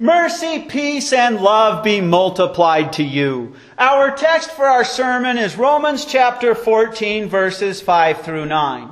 Mercy, 0.00 0.60
peace, 0.60 1.12
and 1.12 1.40
love 1.40 1.82
be 1.82 2.00
multiplied 2.00 2.92
to 2.92 3.02
you. 3.02 3.56
Our 3.76 4.14
text 4.14 4.52
for 4.52 4.64
our 4.64 4.84
sermon 4.84 5.38
is 5.38 5.56
Romans 5.56 6.04
chapter 6.04 6.54
14, 6.54 7.28
verses 7.28 7.80
5 7.80 8.22
through 8.22 8.46
9. 8.46 8.90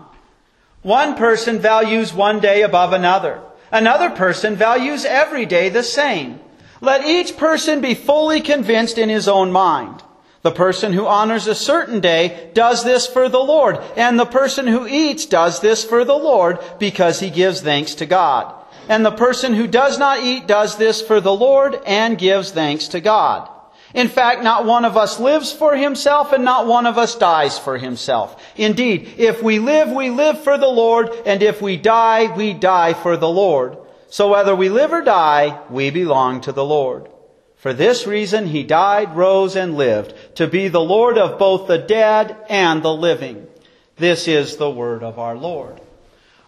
One 0.82 1.14
person 1.14 1.60
values 1.60 2.12
one 2.12 2.40
day 2.40 2.62
above 2.62 2.92
another. 2.92 3.40
Another 3.70 4.10
person 4.10 4.56
values 4.56 5.04
every 5.04 5.46
day 5.46 5.68
the 5.68 5.84
same. 5.84 6.40
Let 6.80 7.06
each 7.06 7.36
person 7.36 7.80
be 7.80 7.94
fully 7.94 8.40
convinced 8.40 8.98
in 8.98 9.08
his 9.08 9.28
own 9.28 9.52
mind. 9.52 10.02
The 10.42 10.50
person 10.50 10.92
who 10.92 11.06
honors 11.06 11.46
a 11.46 11.54
certain 11.54 12.00
day 12.00 12.50
does 12.52 12.82
this 12.82 13.06
for 13.06 13.28
the 13.28 13.38
Lord, 13.38 13.78
and 13.96 14.18
the 14.18 14.26
person 14.26 14.66
who 14.66 14.88
eats 14.88 15.24
does 15.24 15.60
this 15.60 15.84
for 15.84 16.04
the 16.04 16.18
Lord 16.18 16.58
because 16.80 17.20
he 17.20 17.30
gives 17.30 17.60
thanks 17.60 17.94
to 17.96 18.06
God. 18.06 18.52
And 18.88 19.04
the 19.04 19.10
person 19.10 19.54
who 19.54 19.66
does 19.66 19.98
not 19.98 20.20
eat 20.20 20.46
does 20.46 20.76
this 20.76 21.02
for 21.02 21.20
the 21.20 21.32
Lord 21.32 21.80
and 21.86 22.18
gives 22.18 22.50
thanks 22.52 22.88
to 22.88 23.00
God. 23.00 23.50
In 23.94 24.08
fact, 24.08 24.42
not 24.42 24.66
one 24.66 24.84
of 24.84 24.96
us 24.96 25.18
lives 25.18 25.52
for 25.52 25.74
himself 25.74 26.32
and 26.32 26.44
not 26.44 26.66
one 26.66 26.86
of 26.86 26.98
us 26.98 27.16
dies 27.16 27.58
for 27.58 27.78
himself. 27.78 28.42
Indeed, 28.56 29.14
if 29.16 29.42
we 29.42 29.58
live, 29.58 29.90
we 29.90 30.10
live 30.10 30.44
for 30.44 30.58
the 30.58 30.68
Lord, 30.68 31.10
and 31.24 31.42
if 31.42 31.62
we 31.62 31.76
die, 31.76 32.34
we 32.36 32.52
die 32.52 32.92
for 32.92 33.16
the 33.16 33.28
Lord. 33.28 33.78
So 34.08 34.28
whether 34.30 34.54
we 34.54 34.68
live 34.68 34.92
or 34.92 35.02
die, 35.02 35.60
we 35.70 35.90
belong 35.90 36.42
to 36.42 36.52
the 36.52 36.64
Lord. 36.64 37.08
For 37.56 37.72
this 37.72 38.06
reason 38.06 38.46
he 38.46 38.62
died, 38.62 39.16
rose, 39.16 39.56
and 39.56 39.76
lived, 39.76 40.14
to 40.36 40.46
be 40.46 40.68
the 40.68 40.80
Lord 40.80 41.16
of 41.16 41.38
both 41.38 41.66
the 41.66 41.78
dead 41.78 42.36
and 42.48 42.82
the 42.82 42.94
living. 42.94 43.46
This 43.96 44.28
is 44.28 44.56
the 44.56 44.70
word 44.70 45.02
of 45.02 45.18
our 45.18 45.36
Lord. 45.36 45.80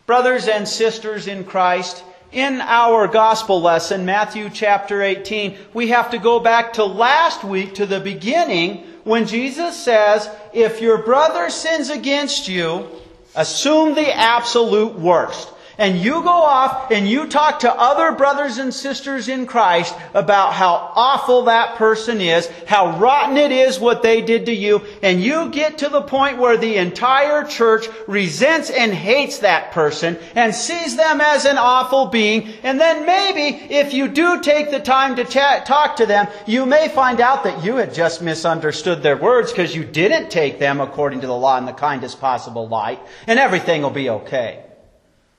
Brothers 0.06 0.48
and 0.48 0.68
sisters 0.68 1.26
in 1.26 1.44
Christ, 1.44 2.04
in 2.32 2.60
our 2.60 3.08
gospel 3.08 3.60
lesson, 3.60 4.04
Matthew 4.04 4.50
chapter 4.50 5.02
18, 5.02 5.56
we 5.72 5.88
have 5.88 6.10
to 6.10 6.18
go 6.18 6.40
back 6.40 6.74
to 6.74 6.84
last 6.84 7.42
week, 7.42 7.76
to 7.76 7.86
the 7.86 8.00
beginning, 8.00 8.84
when 9.04 9.26
Jesus 9.26 9.76
says, 9.82 10.28
if 10.52 10.82
your 10.82 10.98
brother 10.98 11.48
sins 11.48 11.88
against 11.88 12.48
you, 12.48 12.86
assume 13.34 13.94
the 13.94 14.14
absolute 14.14 14.94
worst 14.94 15.48
and 15.78 15.96
you 15.96 16.22
go 16.22 16.28
off 16.28 16.90
and 16.90 17.08
you 17.08 17.26
talk 17.28 17.60
to 17.60 17.72
other 17.72 18.12
brothers 18.12 18.58
and 18.58 18.74
sisters 18.74 19.28
in 19.28 19.46
Christ 19.46 19.94
about 20.12 20.52
how 20.52 20.92
awful 20.94 21.44
that 21.44 21.76
person 21.76 22.20
is, 22.20 22.48
how 22.66 22.98
rotten 22.98 23.36
it 23.36 23.52
is 23.52 23.78
what 23.78 24.02
they 24.02 24.20
did 24.20 24.46
to 24.46 24.52
you, 24.52 24.82
and 25.02 25.22
you 25.22 25.50
get 25.50 25.78
to 25.78 25.88
the 25.88 26.02
point 26.02 26.38
where 26.38 26.56
the 26.56 26.76
entire 26.76 27.44
church 27.44 27.86
resents 28.08 28.70
and 28.70 28.92
hates 28.92 29.38
that 29.38 29.70
person 29.70 30.18
and 30.34 30.52
sees 30.54 30.96
them 30.96 31.20
as 31.20 31.44
an 31.44 31.58
awful 31.58 32.06
being, 32.06 32.52
and 32.64 32.80
then 32.80 33.06
maybe 33.06 33.56
if 33.72 33.94
you 33.94 34.08
do 34.08 34.40
take 34.40 34.70
the 34.70 34.80
time 34.80 35.16
to 35.16 35.24
chat, 35.24 35.64
talk 35.64 35.96
to 35.96 36.06
them, 36.06 36.26
you 36.46 36.66
may 36.66 36.88
find 36.88 37.20
out 37.20 37.44
that 37.44 37.64
you 37.64 37.76
had 37.76 37.94
just 37.94 38.20
misunderstood 38.20 39.02
their 39.02 39.16
words 39.16 39.52
because 39.52 39.74
you 39.74 39.84
didn't 39.84 40.30
take 40.30 40.58
them 40.58 40.80
according 40.80 41.20
to 41.20 41.26
the 41.28 41.36
law 41.36 41.56
in 41.56 41.66
the 41.66 41.72
kindest 41.72 42.20
possible 42.20 42.66
light, 42.66 43.00
and 43.28 43.38
everything 43.38 43.82
will 43.82 43.90
be 43.90 44.10
okay. 44.10 44.64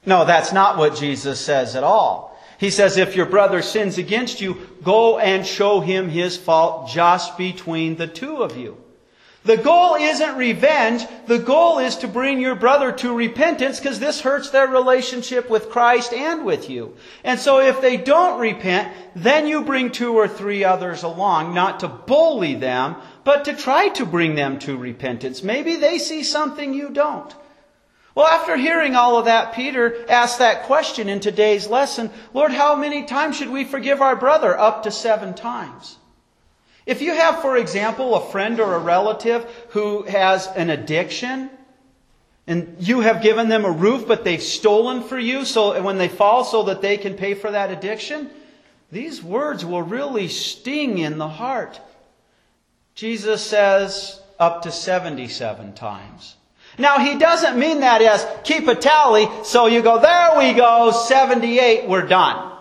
No, 0.05 0.25
that's 0.25 0.53
not 0.53 0.77
what 0.77 0.95
Jesus 0.95 1.39
says 1.39 1.75
at 1.75 1.83
all. 1.83 2.37
He 2.57 2.71
says, 2.71 2.97
if 2.97 3.15
your 3.15 3.25
brother 3.25 3.61
sins 3.61 3.97
against 3.97 4.41
you, 4.41 4.57
go 4.83 5.17
and 5.17 5.45
show 5.45 5.79
him 5.79 6.09
his 6.09 6.35
fault 6.35 6.89
just 6.89 7.37
between 7.37 7.95
the 7.95 8.07
two 8.07 8.43
of 8.43 8.57
you. 8.57 8.77
The 9.45 9.55
goal 9.55 9.95
isn't 9.95 10.35
revenge. 10.35 11.05
The 11.25 11.39
goal 11.39 11.79
is 11.79 11.95
to 11.97 12.09
bring 12.09 12.41
your 12.41 12.55
brother 12.55 12.91
to 12.91 13.15
repentance 13.15 13.79
because 13.79 13.97
this 13.97 14.19
hurts 14.19 14.49
their 14.49 14.67
relationship 14.67 15.49
with 15.49 15.69
Christ 15.69 16.11
and 16.11 16.43
with 16.43 16.69
you. 16.69 16.97
And 17.23 17.39
so 17.39 17.59
if 17.59 17.79
they 17.79 17.95
don't 17.95 18.41
repent, 18.41 18.93
then 19.15 19.47
you 19.47 19.63
bring 19.63 19.91
two 19.91 20.13
or 20.13 20.27
three 20.27 20.65
others 20.65 21.03
along, 21.03 21.53
not 21.53 21.79
to 21.79 21.87
bully 21.87 22.55
them, 22.55 22.97
but 23.23 23.45
to 23.45 23.53
try 23.53 23.87
to 23.89 24.05
bring 24.05 24.35
them 24.35 24.59
to 24.59 24.75
repentance. 24.75 25.41
Maybe 25.41 25.77
they 25.77 25.97
see 25.99 26.23
something 26.23 26.73
you 26.73 26.89
don't. 26.89 27.33
Well, 28.15 28.27
after 28.27 28.57
hearing 28.57 28.95
all 28.95 29.17
of 29.17 29.25
that, 29.25 29.53
Peter 29.53 30.05
asked 30.09 30.39
that 30.39 30.63
question 30.63 31.09
in 31.09 31.19
today's 31.19 31.67
lesson 31.67 32.11
Lord, 32.33 32.51
how 32.51 32.75
many 32.75 33.05
times 33.05 33.37
should 33.37 33.49
we 33.49 33.63
forgive 33.63 34.01
our 34.01 34.15
brother? 34.15 34.57
Up 34.57 34.83
to 34.83 34.91
seven 34.91 35.33
times. 35.33 35.97
If 36.85 37.01
you 37.01 37.13
have, 37.13 37.41
for 37.41 37.55
example, 37.55 38.15
a 38.15 38.31
friend 38.31 38.59
or 38.59 38.73
a 38.73 38.79
relative 38.79 39.43
who 39.69 40.03
has 40.03 40.47
an 40.47 40.69
addiction, 40.71 41.51
and 42.47 42.77
you 42.79 43.01
have 43.01 43.21
given 43.21 43.47
them 43.47 43.63
a 43.63 43.71
roof, 43.71 44.07
but 44.07 44.23
they've 44.23 44.41
stolen 44.41 45.03
for 45.03 45.19
you 45.19 45.45
so 45.45 45.79
when 45.83 45.99
they 45.99 46.07
fall 46.07 46.43
so 46.43 46.63
that 46.63 46.81
they 46.81 46.97
can 46.97 47.13
pay 47.13 47.35
for 47.35 47.51
that 47.51 47.69
addiction, 47.69 48.31
these 48.91 49.21
words 49.21 49.63
will 49.63 49.83
really 49.83 50.27
sting 50.27 50.97
in 50.97 51.19
the 51.19 51.27
heart. 51.27 51.79
Jesus 52.95 53.45
says 53.45 54.19
up 54.39 54.63
to 54.63 54.71
77 54.71 55.73
times. 55.73 56.35
Now, 56.79 56.99
he 56.99 57.19
doesn't 57.19 57.59
mean 57.59 57.81
that 57.81 58.01
as 58.01 58.25
keep 58.43 58.67
a 58.67 58.73
tally, 58.73 59.27
so 59.43 59.67
you 59.67 59.81
go, 59.81 59.99
there 59.99 60.37
we 60.37 60.53
go, 60.53 60.91
78, 60.91 61.87
we're 61.89 62.07
done. 62.07 62.57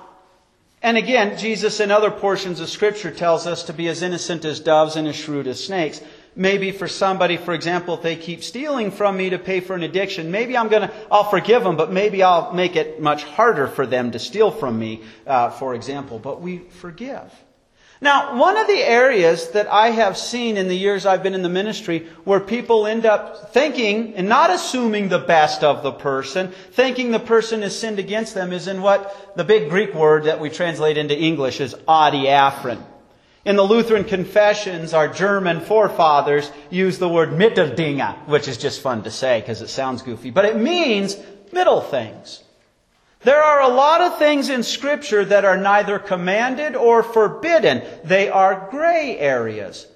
And 0.82 0.96
again, 0.96 1.38
Jesus 1.38 1.80
in 1.80 1.90
other 1.90 2.10
portions 2.10 2.60
of 2.60 2.68
Scripture 2.68 3.10
tells 3.10 3.46
us 3.46 3.64
to 3.64 3.72
be 3.72 3.88
as 3.88 4.02
innocent 4.02 4.44
as 4.44 4.60
doves 4.60 4.96
and 4.96 5.08
as 5.08 5.16
shrewd 5.16 5.46
as 5.46 5.62
snakes. 5.64 6.00
Maybe 6.36 6.70
for 6.72 6.86
somebody, 6.86 7.36
for 7.36 7.54
example, 7.54 7.94
if 7.94 8.02
they 8.02 8.14
keep 8.14 8.44
stealing 8.44 8.90
from 8.90 9.16
me 9.16 9.30
to 9.30 9.38
pay 9.38 9.60
for 9.60 9.74
an 9.74 9.82
addiction, 9.82 10.30
maybe 10.30 10.56
I'm 10.56 10.68
gonna, 10.68 10.92
I'll 11.10 11.30
forgive 11.30 11.64
them, 11.64 11.76
but 11.76 11.92
maybe 11.92 12.22
I'll 12.22 12.52
make 12.52 12.76
it 12.76 13.00
much 13.00 13.24
harder 13.24 13.66
for 13.66 13.86
them 13.86 14.12
to 14.12 14.18
steal 14.18 14.50
from 14.50 14.78
me, 14.78 15.02
uh, 15.26 15.50
for 15.50 15.74
example. 15.74 16.18
But 16.18 16.40
we 16.40 16.58
forgive. 16.58 17.32
Now, 18.00 18.38
one 18.38 18.56
of 18.56 18.68
the 18.68 18.80
areas 18.80 19.50
that 19.50 19.66
I 19.66 19.90
have 19.90 20.16
seen 20.16 20.56
in 20.56 20.68
the 20.68 20.76
years 20.76 21.04
I've 21.04 21.22
been 21.22 21.34
in 21.34 21.42
the 21.42 21.48
ministry 21.48 22.06
where 22.22 22.38
people 22.38 22.86
end 22.86 23.04
up 23.04 23.52
thinking 23.52 24.14
and 24.14 24.28
not 24.28 24.50
assuming 24.50 25.08
the 25.08 25.18
best 25.18 25.64
of 25.64 25.82
the 25.82 25.90
person, 25.90 26.52
thinking 26.70 27.10
the 27.10 27.18
person 27.18 27.62
has 27.62 27.76
sinned 27.76 27.98
against 27.98 28.34
them, 28.34 28.52
is 28.52 28.68
in 28.68 28.82
what 28.82 29.34
the 29.36 29.42
big 29.42 29.68
Greek 29.68 29.94
word 29.94 30.24
that 30.24 30.38
we 30.38 30.48
translate 30.48 30.96
into 30.96 31.18
English 31.18 31.60
is 31.60 31.74
adiaphoron. 31.88 32.80
In 33.44 33.56
the 33.56 33.62
Lutheran 33.62 34.04
confessions, 34.04 34.94
our 34.94 35.08
German 35.08 35.60
forefathers 35.60 36.52
use 36.70 36.98
the 36.98 37.08
word 37.08 37.30
Mitteldinge, 37.30 38.28
which 38.28 38.46
is 38.46 38.58
just 38.58 38.80
fun 38.80 39.02
to 39.04 39.10
say 39.10 39.40
because 39.40 39.60
it 39.60 39.68
sounds 39.68 40.02
goofy, 40.02 40.30
but 40.30 40.44
it 40.44 40.56
means 40.56 41.16
middle 41.52 41.80
things. 41.80 42.44
There 43.22 43.42
are 43.42 43.62
a 43.62 43.74
lot 43.74 44.00
of 44.00 44.18
things 44.18 44.48
in 44.48 44.62
Scripture 44.62 45.24
that 45.24 45.44
are 45.44 45.56
neither 45.56 45.98
commanded 45.98 46.76
or 46.76 47.02
forbidden. 47.02 47.82
They 48.04 48.28
are 48.28 48.68
gray 48.70 49.18
areas. 49.18 49.86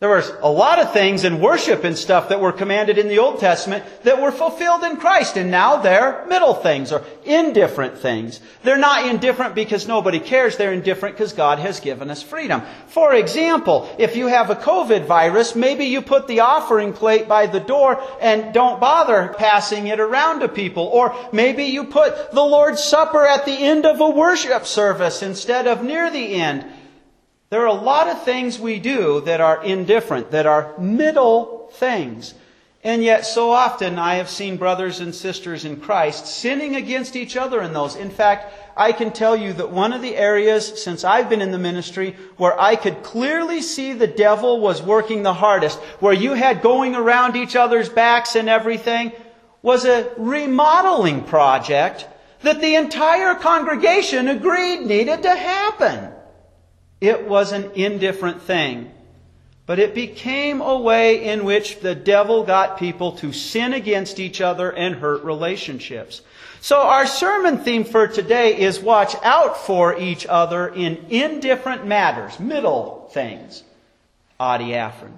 There 0.00 0.08
was 0.08 0.32
a 0.40 0.50
lot 0.50 0.78
of 0.78 0.94
things 0.94 1.24
in 1.24 1.42
worship 1.42 1.84
and 1.84 1.94
stuff 1.94 2.30
that 2.30 2.40
were 2.40 2.52
commanded 2.52 2.96
in 2.96 3.08
the 3.08 3.18
Old 3.18 3.38
Testament 3.38 3.84
that 4.02 4.22
were 4.22 4.32
fulfilled 4.32 4.82
in 4.82 4.96
Christ, 4.96 5.36
and 5.36 5.50
now 5.50 5.82
they're 5.82 6.24
middle 6.26 6.54
things 6.54 6.90
or 6.90 7.04
indifferent 7.26 7.98
things. 7.98 8.40
They're 8.62 8.78
not 8.78 9.06
indifferent 9.06 9.54
because 9.54 9.86
nobody 9.86 10.18
cares, 10.18 10.56
they're 10.56 10.72
indifferent 10.72 11.16
because 11.16 11.34
God 11.34 11.58
has 11.58 11.80
given 11.80 12.10
us 12.10 12.22
freedom. 12.22 12.62
For 12.86 13.12
example, 13.12 13.94
if 13.98 14.16
you 14.16 14.28
have 14.28 14.48
a 14.48 14.56
COVID 14.56 15.04
virus, 15.04 15.54
maybe 15.54 15.84
you 15.84 16.00
put 16.00 16.26
the 16.26 16.40
offering 16.40 16.94
plate 16.94 17.28
by 17.28 17.44
the 17.46 17.60
door 17.60 18.02
and 18.22 18.54
don't 18.54 18.80
bother 18.80 19.34
passing 19.36 19.88
it 19.88 20.00
around 20.00 20.40
to 20.40 20.48
people. 20.48 20.84
Or 20.84 21.14
maybe 21.30 21.64
you 21.64 21.84
put 21.84 22.32
the 22.32 22.40
Lord's 22.40 22.82
Supper 22.82 23.26
at 23.26 23.44
the 23.44 23.52
end 23.52 23.84
of 23.84 24.00
a 24.00 24.08
worship 24.08 24.64
service 24.64 25.22
instead 25.22 25.66
of 25.66 25.84
near 25.84 26.10
the 26.10 26.36
end. 26.36 26.64
There 27.50 27.62
are 27.62 27.66
a 27.66 27.72
lot 27.72 28.06
of 28.06 28.22
things 28.22 28.60
we 28.60 28.78
do 28.78 29.22
that 29.22 29.40
are 29.40 29.60
indifferent, 29.64 30.30
that 30.30 30.46
are 30.46 30.72
middle 30.78 31.68
things. 31.72 32.32
And 32.84 33.02
yet, 33.02 33.26
so 33.26 33.50
often, 33.50 33.98
I 33.98 34.14
have 34.14 34.30
seen 34.30 34.56
brothers 34.56 35.00
and 35.00 35.12
sisters 35.12 35.64
in 35.64 35.80
Christ 35.80 36.26
sinning 36.26 36.76
against 36.76 37.16
each 37.16 37.36
other 37.36 37.60
in 37.60 37.72
those. 37.72 37.96
In 37.96 38.08
fact, 38.08 38.54
I 38.76 38.92
can 38.92 39.10
tell 39.10 39.34
you 39.34 39.52
that 39.54 39.70
one 39.70 39.92
of 39.92 40.00
the 40.00 40.14
areas 40.14 40.80
since 40.80 41.02
I've 41.02 41.28
been 41.28 41.42
in 41.42 41.50
the 41.50 41.58
ministry 41.58 42.14
where 42.36 42.58
I 42.58 42.76
could 42.76 43.02
clearly 43.02 43.62
see 43.62 43.94
the 43.94 44.06
devil 44.06 44.60
was 44.60 44.80
working 44.80 45.24
the 45.24 45.34
hardest, 45.34 45.80
where 45.98 46.14
you 46.14 46.34
had 46.34 46.62
going 46.62 46.94
around 46.94 47.34
each 47.34 47.56
other's 47.56 47.88
backs 47.88 48.36
and 48.36 48.48
everything, 48.48 49.10
was 49.60 49.84
a 49.84 50.08
remodeling 50.16 51.24
project 51.24 52.06
that 52.42 52.60
the 52.60 52.76
entire 52.76 53.34
congregation 53.34 54.28
agreed 54.28 54.82
needed 54.82 55.24
to 55.24 55.34
happen. 55.34 56.12
It 57.00 57.26
was 57.26 57.52
an 57.52 57.70
indifferent 57.74 58.42
thing. 58.42 58.90
But 59.66 59.78
it 59.78 59.94
became 59.94 60.60
a 60.60 60.76
way 60.76 61.24
in 61.24 61.44
which 61.44 61.78
the 61.78 61.94
devil 61.94 62.42
got 62.42 62.78
people 62.78 63.12
to 63.18 63.32
sin 63.32 63.72
against 63.72 64.18
each 64.18 64.40
other 64.40 64.72
and 64.72 64.96
hurt 64.96 65.22
relationships. 65.22 66.22
So 66.60 66.80
our 66.80 67.06
sermon 67.06 67.58
theme 67.58 67.84
for 67.84 68.08
today 68.08 68.58
is 68.58 68.80
watch 68.80 69.14
out 69.22 69.56
for 69.56 69.96
each 69.96 70.26
other 70.26 70.66
in 70.68 71.06
indifferent 71.08 71.86
matters, 71.86 72.40
middle 72.40 73.08
things. 73.12 73.62
Adiaphoron. 74.40 75.12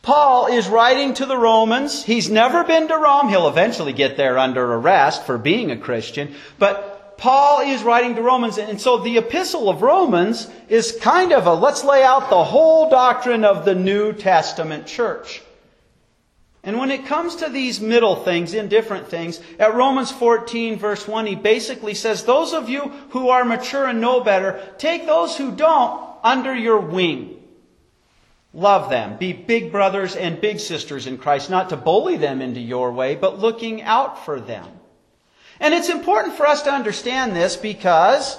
Paul 0.00 0.46
is 0.48 0.68
writing 0.68 1.14
to 1.14 1.26
the 1.26 1.36
Romans. 1.36 2.04
He's 2.04 2.30
never 2.30 2.62
been 2.62 2.88
to 2.88 2.96
Rome. 2.96 3.30
He'll 3.30 3.48
eventually 3.48 3.94
get 3.94 4.16
there 4.16 4.38
under 4.38 4.62
arrest 4.74 5.24
for 5.24 5.38
being 5.38 5.70
a 5.70 5.76
Christian. 5.78 6.34
But 6.58 6.93
Paul 7.24 7.62
is 7.62 7.82
writing 7.82 8.16
to 8.16 8.20
Romans, 8.20 8.58
and 8.58 8.78
so 8.78 8.98
the 8.98 9.16
epistle 9.16 9.70
of 9.70 9.80
Romans 9.80 10.46
is 10.68 10.98
kind 11.00 11.32
of 11.32 11.46
a 11.46 11.54
let's 11.54 11.82
lay 11.82 12.02
out 12.02 12.28
the 12.28 12.44
whole 12.44 12.90
doctrine 12.90 13.46
of 13.46 13.64
the 13.64 13.74
New 13.74 14.12
Testament 14.12 14.86
church. 14.86 15.40
And 16.62 16.78
when 16.78 16.90
it 16.90 17.06
comes 17.06 17.36
to 17.36 17.48
these 17.48 17.80
middle 17.80 18.14
things, 18.14 18.52
indifferent 18.52 19.08
things, 19.08 19.40
at 19.58 19.74
Romans 19.74 20.12
14, 20.12 20.78
verse 20.78 21.08
1, 21.08 21.24
he 21.24 21.34
basically 21.34 21.94
says, 21.94 22.24
Those 22.24 22.52
of 22.52 22.68
you 22.68 22.88
who 23.08 23.30
are 23.30 23.46
mature 23.46 23.86
and 23.86 24.02
know 24.02 24.20
better, 24.20 24.62
take 24.76 25.06
those 25.06 25.34
who 25.34 25.50
don't 25.50 26.06
under 26.22 26.54
your 26.54 26.80
wing. 26.80 27.42
Love 28.52 28.90
them. 28.90 29.16
Be 29.16 29.32
big 29.32 29.72
brothers 29.72 30.14
and 30.14 30.42
big 30.42 30.60
sisters 30.60 31.06
in 31.06 31.16
Christ, 31.16 31.48
not 31.48 31.70
to 31.70 31.78
bully 31.78 32.18
them 32.18 32.42
into 32.42 32.60
your 32.60 32.92
way, 32.92 33.14
but 33.14 33.38
looking 33.38 33.80
out 33.80 34.26
for 34.26 34.38
them. 34.38 34.68
And 35.60 35.72
it's 35.74 35.88
important 35.88 36.34
for 36.34 36.46
us 36.46 36.62
to 36.62 36.72
understand 36.72 37.34
this 37.34 37.56
because 37.56 38.38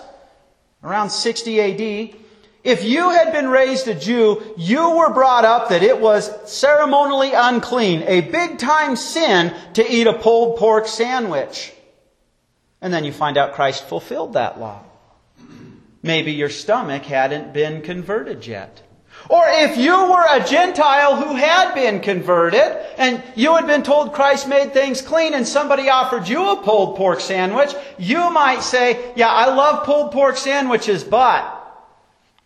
around 0.84 1.10
60 1.10 1.62
AD, 1.62 2.16
if 2.64 2.84
you 2.84 3.12
had 3.12 3.32
been 3.32 3.48
raised 3.48 3.88
a 3.88 3.94
Jew, 3.94 4.42
you 4.58 4.90
were 4.98 5.14
brought 5.14 5.46
up 5.46 5.70
that 5.70 5.84
it 5.84 6.02
was 6.02 6.32
ceremonially 6.52 7.32
unclean, 7.34 8.04
a 8.04 8.22
big 8.22 8.58
time 8.58 8.96
sin 8.96 9.54
to 9.74 9.88
eat 9.88 10.08
a 10.08 10.14
pulled 10.14 10.58
pork 10.58 10.88
sandwich. 10.88 11.72
And 12.82 12.94
then 12.94 13.04
you 13.04 13.12
find 13.12 13.38
out 13.38 13.54
Christ 13.54 13.86
fulfilled 13.86 14.34
that 14.34 14.60
law. 14.60 14.84
Maybe 16.02 16.34
your 16.34 16.50
stomach 16.50 17.04
hadn't 17.04 17.54
been 17.54 17.82
converted 17.82 18.46
yet. 18.46 18.82
Or 19.30 19.44
if 19.48 19.78
you 19.78 20.12
were 20.12 20.26
a 20.30 20.46
Gentile 20.46 21.16
who 21.16 21.36
had 21.36 21.74
been 21.74 22.00
converted 22.00 22.78
and 22.98 23.24
you 23.36 23.56
had 23.56 23.66
been 23.66 23.82
told 23.82 24.14
Christ 24.14 24.48
made 24.48 24.72
things 24.72 25.02
clean 25.02 25.34
and 25.34 25.48
somebody 25.48 25.90
offered 25.90 26.28
you 26.28 26.52
a 26.52 26.62
pulled 26.62 26.96
pork 26.96 27.20
sandwich, 27.20 27.74
you 27.98 28.30
might 28.30 28.62
say, 28.62 29.14
yeah, 29.16 29.30
I 29.30 29.54
love 29.54 29.86
pulled 29.86 30.12
pork 30.12 30.38
sandwiches, 30.38 31.04
but 31.04 31.52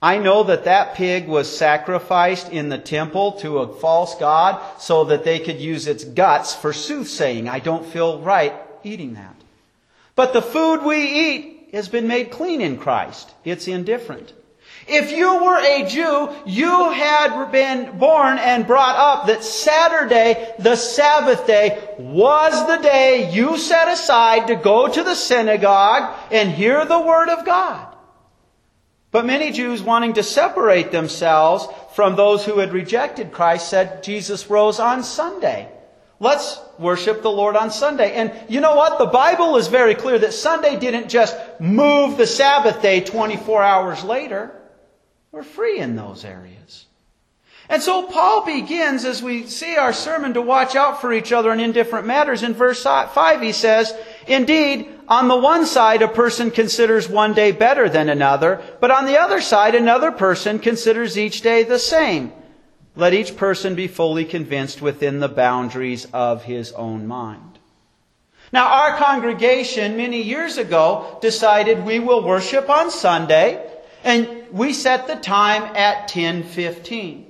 I 0.02 0.18
know 0.18 0.44
that 0.44 0.64
that 0.64 0.96
pig 0.96 1.28
was 1.28 1.56
sacrificed 1.56 2.50
in 2.50 2.70
the 2.70 2.78
temple 2.78 3.34
to 3.40 3.60
a 3.60 3.74
false 3.74 4.16
god 4.16 4.62
so 4.80 5.04
that 5.06 5.26
they 5.26 5.40
could 5.40 5.60
use 5.60 5.88
its 5.88 6.06
guts 6.06 6.56
for 6.56 6.72
soothsaying. 6.72 7.50
I 7.50 7.60
don't 7.60 7.86
feel 7.86 8.22
right 8.22 8.54
eating 8.84 9.16
that. 9.16 9.36
But 10.16 10.31
the 10.31 10.42
food 10.42 10.84
we 10.84 11.02
eat 11.02 11.70
has 11.74 11.90
been 11.90 12.08
made 12.08 12.31
clean 12.31 12.62
in 12.62 12.78
Christ. 12.78 13.34
It's 13.44 13.68
indifferent. 13.68 14.34
If 14.90 15.12
you 15.12 15.44
were 15.44 15.60
a 15.60 15.86
Jew, 15.88 16.30
you 16.46 16.92
had 16.92 17.52
been 17.52 17.98
born 17.98 18.38
and 18.40 18.66
brought 18.66 18.96
up 18.96 19.28
that 19.28 19.44
Saturday, 19.44 20.54
the 20.58 20.76
Sabbath 20.76 21.46
day, 21.46 21.96
was 22.00 22.68
the 22.68 22.82
day 22.82 23.32
you 23.32 23.58
set 23.58 23.88
aside 23.88 24.48
to 24.48 24.56
go 24.56 24.88
to 24.88 25.04
the 25.04 25.16
synagogue 25.16 26.18
and 26.32 26.52
hear 26.52 26.86
the 26.86 27.00
Word 27.00 27.30
of 27.30 27.46
God. 27.46 27.96
But 29.12 29.26
many 29.26 29.52
Jews, 29.52 29.82
wanting 29.82 30.14
to 30.14 30.24
separate 30.24 30.92
themselves 30.92 31.68
from 31.94 32.16
those 32.16 32.46
who 32.46 32.60
had 32.60 32.74
rejected 32.74 33.32
Christ, 33.32 33.70
said 33.70 34.04
Jesus 34.04 34.50
rose 34.50 34.80
on 34.80 35.04
Sunday. 35.04 35.68
Let's 36.20 36.60
worship 36.78 37.22
the 37.22 37.32
Lord 37.32 37.56
on 37.56 37.72
Sunday. 37.72 38.14
And 38.14 38.34
you 38.50 38.60
know 38.60 38.76
what? 38.76 39.00
The 39.00 39.06
Bible 39.06 39.56
is 39.56 39.68
very 39.68 39.96
clear 39.96 40.20
that 40.20 40.34
Sunday 40.34 40.78
didn't 40.78 41.10
just 41.10 41.36
move 41.60 42.18
the 42.18 42.28
Sabbath 42.28 42.82
day 42.82 43.02
24 43.02 43.64
hours 43.64 44.04
later. 44.04 44.52
We're 45.31 45.44
free 45.44 45.80
in 45.80 45.96
those 45.96 46.26
areas. 46.26 46.86
And 47.70 47.84
so 47.84 48.08
Paul 48.08 48.46
begins, 48.46 49.06
as 49.06 49.22
we 49.22 49.46
see 49.46 49.78
our 49.78 49.94
sermon, 49.94 50.34
to 50.34 50.42
watch 50.42 50.76
out 50.76 51.02
for 51.02 51.14
each 51.14 51.31
other 51.31 51.52
in 51.54 51.60
indifferent 51.60 52.08
matters. 52.08 52.42
In 52.42 52.56
verse 52.56 52.81
5, 52.81 53.42
he 53.42 53.52
says, 53.52 53.94
Indeed, 54.26 54.90
on 55.08 55.28
the 55.28 55.38
one 55.38 55.68
side, 55.68 56.02
a 56.02 56.08
person 56.08 56.50
considers 56.50 57.08
one 57.08 57.34
day 57.34 57.52
better 57.52 57.88
than 57.88 58.10
another, 58.10 58.62
but 58.80 58.90
on 58.90 59.06
the 59.06 59.20
other 59.20 59.40
side, 59.40 59.76
another 59.76 60.12
person 60.12 60.58
considers 60.58 61.16
each 61.16 61.42
day 61.42 61.64
the 61.64 61.78
same. 61.78 62.34
Let 62.96 63.14
each 63.14 63.38
person 63.38 63.76
be 63.76 63.88
fully 63.88 64.26
convinced 64.26 64.81
within 64.81 65.20
the 65.20 65.30
boundaries 65.30 66.06
of 66.12 66.44
his 66.44 66.72
own 66.72 67.06
mind. 67.06 67.60
Now, 68.52 68.68
our 68.68 68.98
congregation 68.98 69.96
many 69.96 70.24
years 70.24 70.58
ago 70.58 71.20
decided 71.22 71.86
we 71.86 72.00
will 72.00 72.24
worship 72.24 72.68
on 72.68 72.90
Sunday, 72.90 73.64
and 74.04 74.46
we 74.51 74.74
set 74.74 75.07
the 75.07 75.16
time 75.16 75.63
at 75.75 76.13
1015. 76.13 77.25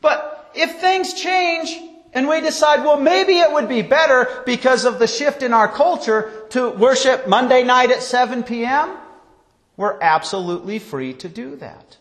But 0.00 0.50
if 0.54 0.80
things 0.80 1.14
change 1.14 1.80
and 2.12 2.28
we 2.28 2.40
decide, 2.40 2.84
well, 2.84 2.98
maybe 2.98 3.38
it 3.38 3.52
would 3.52 3.68
be 3.68 3.82
better 3.82 4.42
because 4.46 4.84
of 4.84 4.98
the 4.98 5.06
shift 5.06 5.42
in 5.42 5.52
our 5.52 5.68
culture 5.68 6.46
to 6.50 6.70
worship 6.70 7.26
Monday 7.26 7.62
night 7.62 7.90
at 7.90 8.02
7 8.02 8.42
p.m., 8.42 8.96
we're 9.76 9.98
absolutely 10.00 10.78
free 10.78 11.14
to 11.14 11.28
do 11.28 11.56
that. 11.56 11.96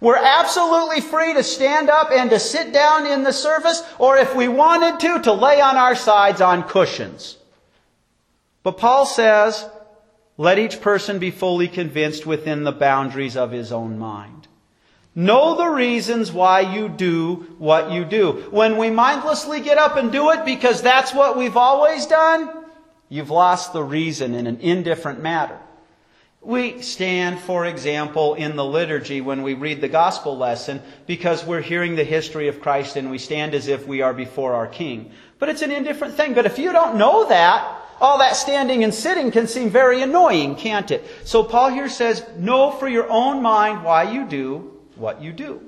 We're 0.00 0.16
absolutely 0.16 1.00
free 1.00 1.34
to 1.34 1.42
stand 1.42 1.90
up 1.90 2.10
and 2.12 2.30
to 2.30 2.38
sit 2.38 2.72
down 2.72 3.06
in 3.06 3.24
the 3.24 3.32
service, 3.32 3.82
or 3.98 4.16
if 4.16 4.34
we 4.34 4.46
wanted 4.46 5.00
to, 5.00 5.22
to 5.22 5.32
lay 5.32 5.60
on 5.60 5.76
our 5.76 5.96
sides 5.96 6.40
on 6.40 6.62
cushions. 6.62 7.36
But 8.62 8.78
Paul 8.78 9.06
says, 9.06 9.68
let 10.38 10.58
each 10.58 10.80
person 10.80 11.18
be 11.18 11.32
fully 11.32 11.66
convinced 11.66 12.24
within 12.24 12.62
the 12.62 12.72
boundaries 12.72 13.36
of 13.36 13.50
his 13.50 13.72
own 13.72 13.98
mind. 13.98 14.46
Know 15.14 15.56
the 15.56 15.66
reasons 15.66 16.30
why 16.30 16.60
you 16.60 16.88
do 16.88 17.56
what 17.58 17.90
you 17.90 18.04
do. 18.04 18.46
When 18.52 18.76
we 18.76 18.88
mindlessly 18.88 19.60
get 19.60 19.78
up 19.78 19.96
and 19.96 20.12
do 20.12 20.30
it 20.30 20.44
because 20.44 20.80
that's 20.80 21.12
what 21.12 21.36
we've 21.36 21.56
always 21.56 22.06
done, 22.06 22.48
you've 23.08 23.30
lost 23.30 23.72
the 23.72 23.82
reason 23.82 24.36
in 24.36 24.46
an 24.46 24.60
indifferent 24.60 25.20
matter. 25.20 25.58
We 26.40 26.82
stand, 26.82 27.40
for 27.40 27.66
example, 27.66 28.34
in 28.34 28.54
the 28.54 28.64
liturgy 28.64 29.20
when 29.20 29.42
we 29.42 29.54
read 29.54 29.80
the 29.80 29.88
gospel 29.88 30.38
lesson 30.38 30.80
because 31.08 31.44
we're 31.44 31.62
hearing 31.62 31.96
the 31.96 32.04
history 32.04 32.46
of 32.46 32.60
Christ 32.60 32.94
and 32.94 33.10
we 33.10 33.18
stand 33.18 33.54
as 33.54 33.66
if 33.66 33.88
we 33.88 34.02
are 34.02 34.14
before 34.14 34.54
our 34.54 34.68
King. 34.68 35.10
But 35.40 35.48
it's 35.48 35.62
an 35.62 35.72
indifferent 35.72 36.14
thing. 36.14 36.34
But 36.34 36.46
if 36.46 36.60
you 36.60 36.70
don't 36.70 36.96
know 36.96 37.28
that, 37.28 37.82
all 38.00 38.18
that 38.18 38.36
standing 38.36 38.84
and 38.84 38.94
sitting 38.94 39.30
can 39.30 39.46
seem 39.46 39.70
very 39.70 40.02
annoying, 40.02 40.56
can't 40.56 40.90
it? 40.90 41.04
So 41.24 41.42
Paul 41.42 41.70
here 41.70 41.88
says, 41.88 42.24
know 42.36 42.70
for 42.70 42.88
your 42.88 43.08
own 43.10 43.42
mind 43.42 43.84
why 43.84 44.12
you 44.12 44.24
do 44.24 44.78
what 44.94 45.22
you 45.22 45.32
do. 45.32 45.62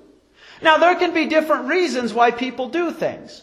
Now, 0.62 0.79
there 0.79 0.94
can 0.94 1.15
be 1.15 1.27
different 1.27 1.69
reasons 1.69 2.12
why 2.12 2.31
people 2.31 2.69
do 2.69 2.93
things. 2.93 3.43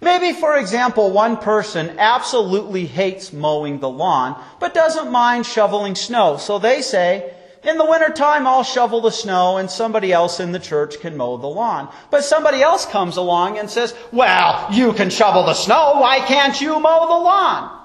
Maybe, 0.00 0.32
for 0.32 0.56
example, 0.56 1.10
one 1.10 1.36
person 1.36 1.98
absolutely 1.98 2.86
hates 2.86 3.32
mowing 3.32 3.80
the 3.80 3.88
lawn, 3.88 4.40
but 4.60 4.74
doesn't 4.74 5.10
mind 5.10 5.46
shoveling 5.46 5.94
snow. 5.94 6.36
So 6.36 6.58
they 6.58 6.82
say, 6.82 7.34
in 7.64 7.78
the 7.78 7.84
wintertime, 7.84 8.46
I'll 8.46 8.62
shovel 8.62 9.00
the 9.00 9.10
snow 9.10 9.56
and 9.56 9.68
somebody 9.68 10.12
else 10.12 10.38
in 10.38 10.52
the 10.52 10.60
church 10.60 11.00
can 11.00 11.16
mow 11.16 11.36
the 11.36 11.48
lawn. 11.48 11.92
But 12.10 12.24
somebody 12.24 12.62
else 12.62 12.86
comes 12.86 13.16
along 13.16 13.58
and 13.58 13.68
says, 13.68 13.94
well, 14.12 14.68
you 14.72 14.92
can 14.92 15.10
shovel 15.10 15.44
the 15.44 15.54
snow. 15.54 15.94
Why 16.00 16.20
can't 16.20 16.60
you 16.60 16.78
mow 16.78 17.06
the 17.08 17.24
lawn? 17.24 17.77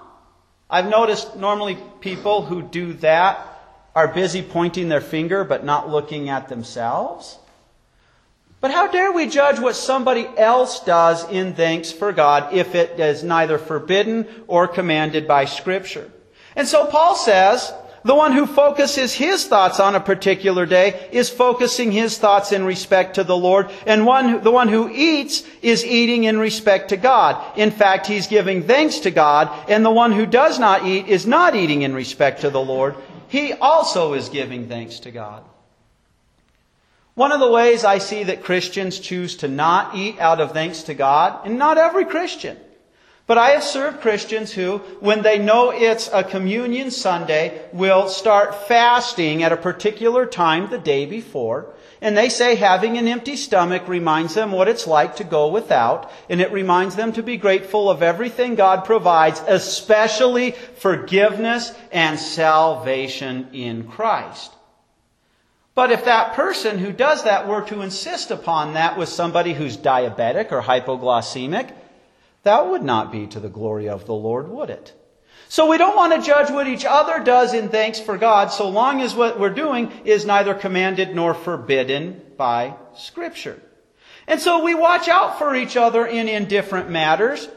I've 0.73 0.89
noticed 0.89 1.35
normally 1.35 1.77
people 1.99 2.41
who 2.41 2.63
do 2.63 2.93
that 2.93 3.47
are 3.93 4.07
busy 4.07 4.41
pointing 4.41 4.89
their 4.89 5.01
finger 5.01 5.43
but 5.43 5.63
not 5.63 5.87
looking 5.87 6.29
at 6.29 6.49
themselves. 6.49 7.37
But 8.59 8.71
how 8.71 8.87
dare 8.87 9.11
we 9.11 9.27
judge 9.27 9.59
what 9.59 9.75
somebody 9.75 10.27
else 10.35 10.79
does 10.79 11.29
in 11.29 11.53
thanks 11.53 11.91
for 11.91 12.11
God 12.11 12.53
if 12.55 12.73
it 12.73 12.99
is 12.99 13.23
neither 13.23 13.59
forbidden 13.59 14.25
or 14.47 14.67
commanded 14.67 15.27
by 15.27 15.45
Scripture? 15.45 16.11
And 16.55 16.67
so 16.67 16.87
Paul 16.87 17.13
says, 17.17 17.71
the 18.03 18.15
one 18.15 18.33
who 18.33 18.45
focuses 18.45 19.13
his 19.13 19.45
thoughts 19.45 19.79
on 19.79 19.95
a 19.95 19.99
particular 19.99 20.65
day 20.65 21.09
is 21.11 21.29
focusing 21.29 21.91
his 21.91 22.17
thoughts 22.17 22.51
in 22.51 22.65
respect 22.65 23.15
to 23.15 23.23
the 23.23 23.37
Lord, 23.37 23.69
and 23.85 24.05
one, 24.05 24.43
the 24.43 24.51
one 24.51 24.67
who 24.67 24.89
eats 24.89 25.43
is 25.61 25.85
eating 25.85 26.25
in 26.25 26.37
respect 26.37 26.89
to 26.89 26.97
God. 26.97 27.57
In 27.57 27.71
fact, 27.71 28.07
he's 28.07 28.27
giving 28.27 28.63
thanks 28.63 28.99
to 28.99 29.11
God, 29.11 29.49
and 29.69 29.85
the 29.85 29.91
one 29.91 30.11
who 30.11 30.25
does 30.25 30.59
not 30.59 30.85
eat 30.85 31.07
is 31.07 31.25
not 31.25 31.55
eating 31.55 31.81
in 31.81 31.93
respect 31.93 32.41
to 32.41 32.49
the 32.49 32.61
Lord 32.61 32.95
he 33.33 33.51
also 33.51 34.13
is 34.13 34.29
giving 34.29 34.67
thanks 34.67 34.99
to 34.99 35.11
God. 35.11 35.43
One 37.15 37.31
of 37.31 37.39
the 37.39 37.49
ways 37.49 37.83
I 37.83 37.97
see 37.97 38.25
that 38.25 38.43
Christians 38.43 38.99
choose 38.99 39.37
to 39.37 39.47
not 39.47 39.95
eat 39.95 40.19
out 40.19 40.39
of 40.39 40.51
thanks 40.51 40.83
to 40.83 40.93
God, 40.93 41.43
and 41.43 41.57
not 41.57 41.79
every 41.79 42.05
Christian, 42.05 42.57
but 43.25 43.37
I 43.37 43.51
have 43.51 43.63
served 43.63 44.01
Christians 44.01 44.51
who, 44.51 44.79
when 44.99 45.21
they 45.21 45.39
know 45.39 45.71
it's 45.71 46.09
a 46.11 46.23
communion 46.23 46.91
Sunday, 46.91 47.61
will 47.71 48.09
start 48.09 48.67
fasting 48.67 49.43
at 49.43 49.53
a 49.53 49.57
particular 49.57 50.25
time 50.25 50.69
the 50.69 50.77
day 50.77 51.05
before, 51.05 51.73
and 52.01 52.17
they 52.17 52.27
say 52.27 52.55
having 52.55 52.97
an 52.97 53.07
empty 53.07 53.37
stomach 53.37 53.87
reminds 53.87 54.33
them 54.33 54.51
what 54.51 54.67
it's 54.67 54.87
like 54.87 55.15
to 55.15 55.23
go 55.23 55.47
without, 55.47 56.11
and 56.29 56.41
it 56.41 56.51
reminds 56.51 56.97
them 56.97 57.13
to 57.13 57.23
be 57.23 57.37
grateful 57.37 57.89
of 57.89 58.03
everything 58.03 58.55
God 58.55 58.83
provides, 58.83 59.41
especially 59.47 60.51
forgiveness 60.51 61.73
and 61.93 62.19
salvation 62.19 63.47
in 63.53 63.87
Christ. 63.87 64.51
But 65.75 65.91
if 65.91 66.03
that 66.05 66.33
person 66.33 66.77
who 66.77 66.91
does 66.91 67.23
that 67.23 67.47
were 67.47 67.61
to 67.63 67.81
insist 67.81 68.31
upon 68.31 68.73
that 68.73 68.97
with 68.97 69.07
somebody 69.07 69.53
who's 69.53 69.77
diabetic 69.77 70.51
or 70.51 70.61
hypoglycemic, 70.61 71.71
that 72.43 72.69
would 72.69 72.83
not 72.83 73.11
be 73.11 73.27
to 73.27 73.39
the 73.39 73.49
glory 73.49 73.89
of 73.89 74.05
the 74.05 74.13
Lord, 74.13 74.47
would 74.49 74.69
it? 74.69 74.93
So 75.49 75.69
we 75.69 75.77
don't 75.77 75.95
want 75.95 76.13
to 76.13 76.25
judge 76.25 76.49
what 76.49 76.67
each 76.67 76.85
other 76.85 77.23
does 77.23 77.53
in 77.53 77.69
thanks 77.69 77.99
for 77.99 78.17
God 78.17 78.51
so 78.51 78.69
long 78.69 79.01
as 79.01 79.15
what 79.15 79.39
we're 79.39 79.49
doing 79.49 79.91
is 80.05 80.25
neither 80.25 80.53
commanded 80.53 81.13
nor 81.15 81.33
forbidden 81.33 82.21
by 82.37 82.75
Scripture. 82.95 83.61
And 84.27 84.39
so 84.39 84.63
we 84.63 84.73
watch 84.73 85.07
out 85.07 85.37
for 85.37 85.53
each 85.53 85.75
other 85.75 86.05
in 86.05 86.27
indifferent 86.27 86.89
matters 86.89 87.47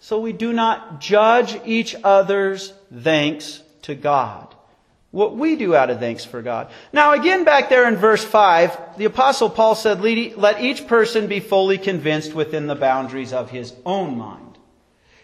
so 0.00 0.20
we 0.20 0.32
do 0.32 0.52
not 0.52 1.00
judge 1.00 1.58
each 1.64 1.96
other's 2.04 2.72
thanks 2.92 3.62
to 3.82 3.94
God. 3.94 4.54
What 5.16 5.34
we 5.34 5.56
do 5.56 5.74
out 5.74 5.88
of 5.88 5.98
thanks 5.98 6.26
for 6.26 6.42
God. 6.42 6.68
Now 6.92 7.14
again 7.14 7.44
back 7.44 7.70
there 7.70 7.88
in 7.88 7.96
verse 7.96 8.22
5, 8.22 8.98
the 8.98 9.06
apostle 9.06 9.48
Paul 9.48 9.74
said, 9.74 10.02
let 10.02 10.60
each 10.60 10.86
person 10.86 11.26
be 11.26 11.40
fully 11.40 11.78
convinced 11.78 12.34
within 12.34 12.66
the 12.66 12.74
boundaries 12.74 13.32
of 13.32 13.48
his 13.48 13.72
own 13.86 14.18
mind. 14.18 14.58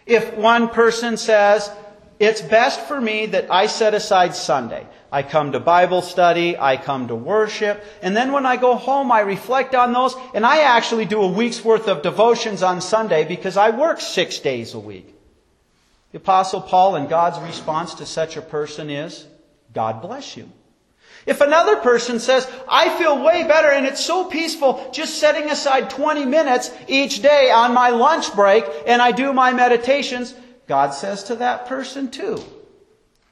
If 0.07 0.33
one 0.33 0.69
person 0.69 1.15
says, 1.15 1.69
it's 2.17 2.41
best 2.41 2.79
for 2.87 2.99
me 2.99 3.27
that 3.27 3.51
I 3.51 3.67
set 3.67 3.93
aside 3.93 4.35
Sunday. 4.35 4.87
I 5.11 5.21
come 5.21 5.51
to 5.51 5.59
Bible 5.59 6.01
study, 6.01 6.57
I 6.57 6.77
come 6.77 7.09
to 7.09 7.15
worship, 7.15 7.83
and 8.01 8.17
then 8.17 8.31
when 8.31 8.47
I 8.47 8.57
go 8.57 8.73
home, 8.73 9.11
I 9.11 9.19
reflect 9.19 9.75
on 9.75 9.93
those, 9.93 10.15
and 10.33 10.43
I 10.43 10.61
actually 10.61 11.05
do 11.05 11.21
a 11.21 11.31
week's 11.31 11.63
worth 11.63 11.87
of 11.87 12.01
devotions 12.01 12.63
on 12.63 12.81
Sunday 12.81 13.25
because 13.25 13.57
I 13.57 13.69
work 13.69 14.01
six 14.01 14.39
days 14.39 14.73
a 14.73 14.79
week. 14.79 15.13
The 16.13 16.17
Apostle 16.17 16.61
Paul 16.61 16.95
and 16.95 17.07
God's 17.07 17.37
response 17.41 17.93
to 17.95 18.07
such 18.07 18.37
a 18.37 18.41
person 18.41 18.89
is, 18.89 19.27
God 19.73 20.01
bless 20.01 20.37
you. 20.37 20.49
If 21.25 21.41
another 21.41 21.77
person 21.77 22.19
says, 22.19 22.49
I 22.69 22.97
feel 22.97 23.23
way 23.23 23.43
better 23.47 23.69
and 23.69 23.85
it's 23.85 24.03
so 24.03 24.25
peaceful 24.25 24.89
just 24.93 25.19
setting 25.19 25.49
aside 25.49 25.89
20 25.89 26.25
minutes 26.25 26.71
each 26.87 27.21
day 27.21 27.49
on 27.49 27.73
my 27.73 27.89
lunch 27.89 28.33
break 28.35 28.65
and 28.85 29.01
I 29.01 29.11
do 29.11 29.31
my 29.31 29.53
meditations, 29.53 30.35
God 30.67 30.93
says 30.93 31.25
to 31.25 31.35
that 31.37 31.67
person 31.67 32.11
too, 32.11 32.43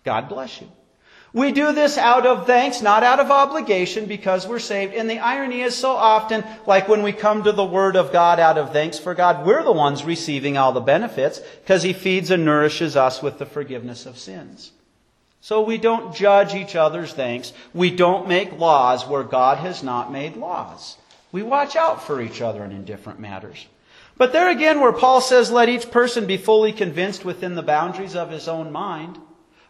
God 0.04 0.30
bless 0.30 0.62
you. 0.62 0.72
We 1.34 1.54
do 1.54 1.72
this 1.72 1.98
out 1.98 2.26
of 2.26 2.46
thanks, 2.46 2.82
not 2.82 3.04
out 3.04 3.22
of 3.22 3.32
obligation, 3.32 4.06
because 4.06 4.46
we're 4.46 4.60
saved. 4.60 4.94
And 4.94 5.10
the 5.10 5.20
irony 5.20 5.62
is 5.62 5.78
so 5.78 5.92
often, 5.92 6.44
like 6.68 6.90
when 6.90 7.04
we 7.04 7.14
come 7.14 7.44
to 7.44 7.54
the 7.54 7.64
Word 7.64 7.96
of 7.96 8.12
God 8.12 8.38
out 8.38 8.58
of 8.58 8.74
thanks 8.74 9.00
for 9.00 9.14
God, 9.14 9.46
we're 9.46 9.64
the 9.64 9.72
ones 9.72 10.04
receiving 10.04 10.58
all 10.58 10.74
the 10.74 10.82
benefits, 10.82 11.40
because 11.40 11.84
He 11.84 11.94
feeds 11.94 12.32
and 12.32 12.44
nourishes 12.44 12.98
us 12.98 13.24
with 13.24 13.38
the 13.40 13.46
forgiveness 13.46 14.06
of 14.06 14.20
sins. 14.20 14.74
So 15.42 15.62
we 15.62 15.80
don't 15.80 16.16
judge 16.16 16.54
each 16.54 16.76
other's 16.76 17.14
things. 17.14 17.52
We 17.74 17.90
don't 17.90 18.28
make 18.28 18.60
laws 18.60 19.08
where 19.08 19.24
God 19.24 19.58
has 19.58 19.82
not 19.82 20.12
made 20.12 20.38
laws. 20.38 20.98
We 21.32 21.42
watch 21.42 21.76
out 21.76 22.04
for 22.04 22.22
each 22.22 22.42
other 22.42 22.64
in 22.64 22.72
indifferent 22.72 23.20
matters. 23.20 23.66
But 24.18 24.34
there 24.34 24.52
again, 24.52 24.80
where 24.80 24.94
Paul 24.94 25.20
says, 25.20 25.50
let 25.50 25.68
each 25.68 25.90
person 25.90 26.28
be 26.28 26.38
fully 26.38 26.72
convinced 26.72 27.26
within 27.26 27.56
the 27.56 27.64
boundaries 27.64 28.16
of 28.16 28.30
his 28.30 28.48
own 28.48 28.72
mind, 28.72 29.18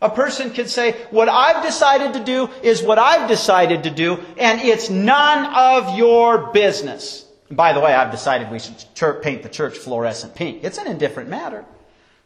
a 0.01 0.09
person 0.09 0.49
could 0.49 0.69
say, 0.69 0.93
what 1.11 1.29
I've 1.29 1.63
decided 1.63 2.13
to 2.13 2.23
do 2.23 2.49
is 2.63 2.83
what 2.83 2.99
I've 2.99 3.29
decided 3.29 3.83
to 3.83 3.91
do, 3.91 4.19
and 4.37 4.59
it's 4.59 4.89
none 4.89 5.45
of 5.53 5.97
your 5.97 6.51
business. 6.51 7.25
And 7.47 7.55
by 7.55 7.71
the 7.71 7.79
way, 7.79 7.93
I've 7.93 8.11
decided 8.11 8.51
we 8.51 8.59
should 8.59 9.21
paint 9.21 9.43
the 9.43 9.49
church 9.49 9.77
fluorescent 9.77 10.35
pink. 10.35 10.63
It's 10.63 10.79
an 10.79 10.87
indifferent 10.87 11.29
matter. 11.29 11.63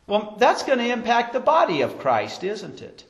Well, 0.07 0.35
that's 0.39 0.63
going 0.63 0.79
to 0.79 0.91
impact 0.91 1.33
the 1.33 1.39
body 1.39 1.81
of 1.81 1.99
Christ, 1.99 2.43
isn't 2.43 2.81
it? 2.81 3.03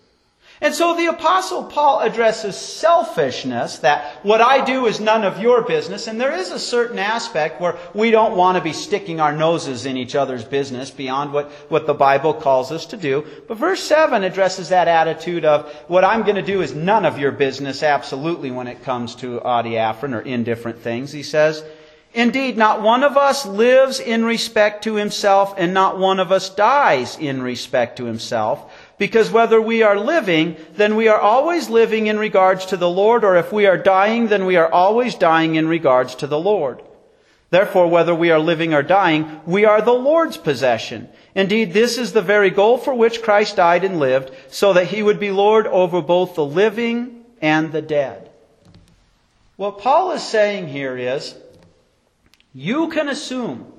And 0.66 0.74
so 0.74 0.96
the 0.96 1.06
apostle 1.06 1.66
Paul 1.66 2.00
addresses 2.00 2.58
selfishness, 2.58 3.78
that 3.80 4.26
what 4.26 4.42
I 4.42 4.66
do 4.66 4.88
is 4.88 5.00
none 5.00 5.24
of 5.24 5.40
your 5.40 5.62
business, 5.62 6.08
and 6.08 6.20
there 6.20 6.36
is 6.36 6.50
a 6.50 6.58
certain 6.58 6.98
aspect 6.98 7.62
where 7.62 7.78
we 7.94 8.10
don't 8.10 8.36
want 8.36 8.58
to 8.58 8.64
be 8.64 8.74
sticking 8.74 9.20
our 9.20 9.32
noses 9.32 9.86
in 9.86 9.96
each 9.96 10.16
other's 10.16 10.44
business 10.44 10.90
beyond 10.90 11.34
what, 11.34 11.52
what 11.70 11.86
the 11.86 11.94
Bible 11.94 12.34
calls 12.34 12.72
us 12.72 12.88
to 12.88 12.98
do. 12.98 13.24
But 13.48 13.60
verse 13.60 13.84
7 13.84 14.24
addresses 14.24 14.70
that 14.70 14.88
attitude 14.88 15.46
of 15.46 15.72
what 15.88 16.04
I'm 16.04 16.24
going 16.24 16.34
to 16.34 16.42
do 16.42 16.64
is 16.64 16.74
none 16.74 17.06
of 17.06 17.20
your 17.20 17.32
business 17.32 17.84
absolutely 17.84 18.50
when 18.50 18.66
it 18.66 18.84
comes 18.84 19.14
to 19.18 19.42
adiaphoron 19.42 20.16
or 20.16 20.22
indifferent 20.22 20.80
things. 20.80 21.12
He 21.12 21.22
says, 21.22 21.64
Indeed, 22.16 22.58
not 22.58 22.82
one 22.82 23.04
of 23.04 23.18
us 23.18 23.46
lives 23.46 24.00
in 24.00 24.24
respect 24.24 24.86
to 24.86 24.96
himself, 24.96 25.54
and 25.58 25.74
not 25.74 26.00
one 26.00 26.22
of 26.22 26.32
us 26.32 26.50
dies 26.50 27.18
in 27.20 27.42
respect 27.42 27.98
to 27.98 28.06
himself. 28.06 28.72
Because 28.98 29.30
whether 29.30 29.62
we 29.62 29.84
are 29.84 30.00
living, 30.00 30.56
then 30.74 30.96
we 30.96 31.08
are 31.10 31.20
always 31.20 31.70
living 31.70 32.08
in 32.08 32.18
regards 32.18 32.68
to 32.68 32.78
the 32.78 32.90
Lord, 32.90 33.24
or 33.26 33.36
if 33.36 33.52
we 33.52 33.66
are 33.66 33.78
dying, 33.78 34.28
then 34.28 34.46
we 34.46 34.56
are 34.56 34.72
always 34.72 35.16
dying 35.16 35.56
in 35.56 35.68
regards 35.68 36.16
to 36.16 36.28
the 36.28 36.40
Lord. 36.40 36.82
Therefore, 37.50 37.88
whether 37.88 38.16
we 38.16 38.32
are 38.32 38.40
living 38.40 38.74
or 38.74 38.84
dying, 38.84 39.42
we 39.46 39.66
are 39.66 39.82
the 39.82 39.92
Lord's 39.92 40.38
possession. 40.38 41.10
Indeed, 41.36 41.74
this 41.74 41.98
is 41.98 42.14
the 42.14 42.22
very 42.22 42.50
goal 42.50 42.78
for 42.78 42.94
which 42.94 43.22
Christ 43.22 43.58
died 43.58 43.84
and 43.84 44.00
lived, 44.00 44.32
so 44.50 44.74
that 44.74 44.88
he 44.88 45.04
would 45.04 45.20
be 45.20 45.32
Lord 45.32 45.68
over 45.68 46.02
both 46.02 46.36
the 46.36 46.46
living 46.46 47.24
and 47.42 47.72
the 47.72 47.82
dead. 47.82 48.30
What 49.58 49.80
Paul 49.80 50.12
is 50.12 50.24
saying 50.24 50.70
here 50.70 50.98
is, 50.98 51.36
you 52.54 52.90
can 52.90 53.10
assume 53.10 53.72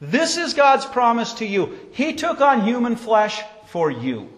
this 0.00 0.36
is 0.36 0.54
God's 0.54 0.86
promise 0.86 1.34
to 1.34 1.46
you. 1.46 1.78
He 1.92 2.14
took 2.14 2.40
on 2.40 2.64
human 2.64 2.96
flesh 2.96 3.42
for 3.66 3.90
you. 3.90 4.30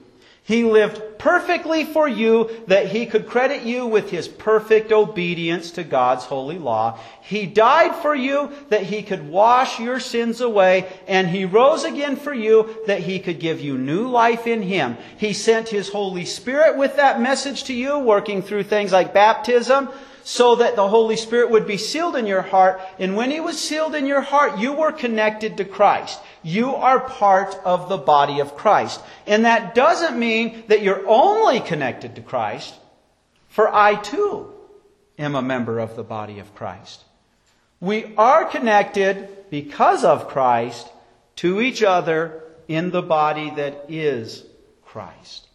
He 0.45 0.65
lived 0.65 1.19
perfectly 1.19 1.85
for 1.85 2.09
you 2.09 2.51
that 2.67 2.87
he 2.87 3.07
could 3.07 3.29
credit 3.29 3.63
you 3.63 3.87
with 3.87 4.11
his 4.11 4.27
perfect 4.27 4.91
obedience 4.91 5.71
to 5.73 5.85
God's 5.85 6.25
holy 6.25 6.59
law. 6.59 6.99
He 7.23 7.47
died 7.47 7.95
for 7.95 8.13
you 8.13 8.51
that 8.69 8.83
he 8.83 9.05
could 9.05 9.29
wash 9.29 9.79
your 9.79 10.01
sins 10.01 10.41
away, 10.41 10.89
and 11.07 11.29
he 11.29 11.45
rose 11.45 11.85
again 11.85 12.17
for 12.17 12.35
you 12.35 12.77
that 12.89 13.03
he 13.03 13.21
could 13.21 13.39
give 13.39 13.61
you 13.61 13.79
new 13.79 14.09
life 14.09 14.49
in 14.49 14.63
him. 14.63 14.97
He 15.17 15.33
sent 15.33 15.69
his 15.69 15.91
Holy 15.91 16.25
Spirit 16.25 16.77
with 16.77 16.97
that 16.97 17.21
message 17.21 17.63
to 17.65 17.73
you, 17.73 18.01
working 18.01 18.43
through 18.43 18.65
things 18.65 18.91
like 18.91 19.15
baptism, 19.15 19.91
so 20.25 20.57
that 20.57 20.77
the 20.77 20.89
Holy 20.89 21.17
Spirit 21.17 21.51
would 21.51 21.67
be 21.67 21.77
sealed 21.77 22.17
in 22.17 22.27
your 22.27 22.43
heart. 22.43 22.81
And 22.99 23.17
when 23.17 23.31
He 23.31 23.41
was 23.41 23.59
sealed 23.59 23.95
in 23.95 24.07
your 24.07 24.21
heart, 24.21 24.59
you 24.59 24.73
were 24.73 24.93
connected 24.93 25.57
to 25.57 25.65
Christ. 25.65 26.21
You 26.43 26.75
are 26.75 27.01
part 27.01 27.55
of 27.65 27.89
the 27.89 27.99
body 27.99 28.41
of 28.41 28.57
Christ. 28.57 29.01
And 29.27 29.45
that 29.45 29.75
doesn't 29.75 30.19
mean 30.19 30.65
that 30.69 30.83
you're 30.83 31.07
only 31.09 31.61
connected 31.61 32.17
to 32.17 32.23
Christ, 32.23 32.75
for 33.49 33.73
I 33.73 33.95
too 33.97 34.53
am 35.19 35.35
a 35.35 35.43
member 35.43 35.79
of 35.79 35.97
the 35.97 36.05
body 36.05 36.39
of 36.39 36.55
Christ. 36.55 37.03
We 37.81 38.15
are 38.17 38.45
connected 38.45 39.29
because 39.51 40.05
of 40.05 40.29
Christ 40.29 40.89
to 41.37 41.61
each 41.61 41.83
other 41.83 42.45
in 42.69 42.91
the 42.91 43.03
body 43.03 43.51
that 43.57 43.87
is 43.89 44.45
Christ. 44.85 45.49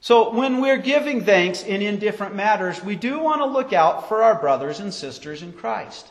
So 0.00 0.32
when 0.32 0.62
we're 0.62 0.78
giving 0.78 1.24
thanks 1.24 1.62
in 1.62 1.82
indifferent 1.82 2.34
matters, 2.34 2.82
we 2.82 2.96
do 2.96 3.18
want 3.18 3.42
to 3.42 3.46
look 3.46 3.74
out 3.74 4.08
for 4.08 4.22
our 4.22 4.34
brothers 4.34 4.80
and 4.80 4.92
sisters 4.92 5.42
in 5.42 5.52
Christ. 5.52 6.10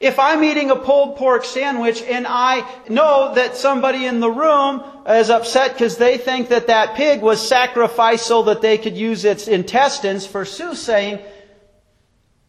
If 0.00 0.18
I'm 0.18 0.42
eating 0.42 0.70
a 0.70 0.76
pulled 0.76 1.16
pork 1.16 1.44
sandwich 1.44 2.02
and 2.02 2.26
I 2.28 2.68
know 2.88 3.34
that 3.36 3.56
somebody 3.56 4.04
in 4.04 4.20
the 4.20 4.30
room 4.30 4.82
is 5.08 5.30
upset 5.30 5.72
because 5.72 5.96
they 5.96 6.18
think 6.18 6.48
that 6.48 6.66
that 6.66 6.96
pig 6.96 7.22
was 7.22 7.46
sacrificed 7.46 8.26
so 8.26 8.42
that 8.42 8.60
they 8.60 8.78
could 8.78 8.96
use 8.96 9.24
its 9.24 9.46
intestines 9.46 10.26
for 10.26 10.44
soothsaying, 10.44 11.20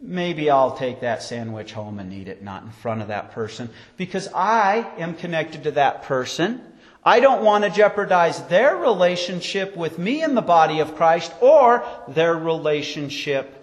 maybe 0.02 0.50
I'll 0.50 0.76
take 0.76 1.02
that 1.02 1.24
sandwich 1.24 1.72
home 1.72 2.00
and 2.00 2.12
eat 2.12 2.28
it 2.28 2.44
not 2.44 2.64
in 2.64 2.72
front 2.72 3.02
of 3.02 3.08
that 3.10 3.32
person 3.32 3.70
because 3.98 4.28
I 4.34 4.92
am 4.98 5.14
connected 5.14 5.64
to 5.64 5.72
that 5.72 6.04
person. 6.04 6.62
I 7.06 7.20
don't 7.20 7.44
want 7.44 7.66
to 7.66 7.70
jeopardize 7.70 8.42
their 8.48 8.78
relationship 8.78 9.76
with 9.76 10.00
me 10.00 10.24
in 10.24 10.36
the 10.36 10.42
body 10.42 10.80
of 10.80 10.96
Christ 10.96 11.34
or 11.42 11.86
their 12.08 12.36
relationship 12.36 13.60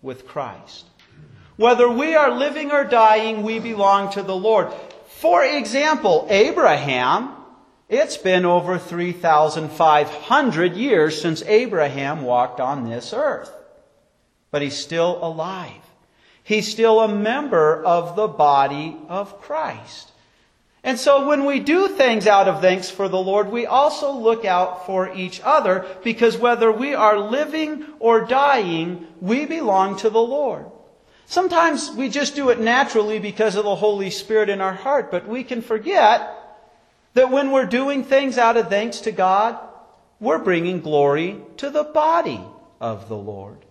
with 0.00 0.28
Christ. 0.28 0.86
Whether 1.56 1.88
we 1.88 2.14
are 2.14 2.30
living 2.30 2.70
or 2.70 2.84
dying, 2.84 3.42
we 3.42 3.58
belong 3.58 4.12
to 4.12 4.22
the 4.22 4.36
Lord. 4.36 4.72
For 5.06 5.44
example, 5.44 6.26
Abraham, 6.30 7.32
it's 7.88 8.16
been 8.16 8.44
over 8.44 8.78
3,500 8.78 10.76
years 10.76 11.20
since 11.20 11.42
Abraham 11.42 12.22
walked 12.22 12.60
on 12.60 12.88
this 12.88 13.12
earth. 13.12 13.52
But 14.50 14.62
he's 14.62 14.76
still 14.76 15.18
alive. 15.20 15.82
He's 16.44 16.70
still 16.70 17.00
a 17.00 17.08
member 17.08 17.82
of 17.82 18.14
the 18.16 18.28
body 18.28 18.96
of 19.08 19.40
Christ. 19.40 20.10
And 20.84 20.98
so 20.98 21.26
when 21.26 21.46
we 21.46 21.60
do 21.60 21.88
things 21.88 22.26
out 22.26 22.46
of 22.46 22.60
thanks 22.60 22.90
for 22.90 23.08
the 23.08 23.18
Lord, 23.18 23.50
we 23.50 23.64
also 23.64 24.12
look 24.12 24.44
out 24.44 24.84
for 24.84 25.10
each 25.14 25.40
other 25.42 25.86
because 26.04 26.36
whether 26.36 26.70
we 26.70 26.94
are 26.94 27.18
living 27.18 27.86
or 27.98 28.26
dying, 28.26 29.06
we 29.18 29.46
belong 29.46 29.96
to 29.98 30.10
the 30.10 30.20
Lord. 30.20 30.66
Sometimes 31.24 31.90
we 31.90 32.10
just 32.10 32.36
do 32.36 32.50
it 32.50 32.60
naturally 32.60 33.18
because 33.18 33.56
of 33.56 33.64
the 33.64 33.76
Holy 33.76 34.10
Spirit 34.10 34.50
in 34.50 34.60
our 34.60 34.74
heart, 34.74 35.10
but 35.10 35.26
we 35.26 35.42
can 35.42 35.62
forget 35.62 36.30
that 37.14 37.30
when 37.30 37.50
we're 37.50 37.64
doing 37.64 38.04
things 38.04 38.36
out 38.36 38.58
of 38.58 38.68
thanks 38.68 39.00
to 39.00 39.10
God, 39.12 39.58
we're 40.20 40.38
bringing 40.38 40.80
glory 40.80 41.40
to 41.56 41.70
the 41.70 41.84
body 41.84 42.42
of 42.78 43.08
the 43.08 43.16
Lord. 43.16 43.63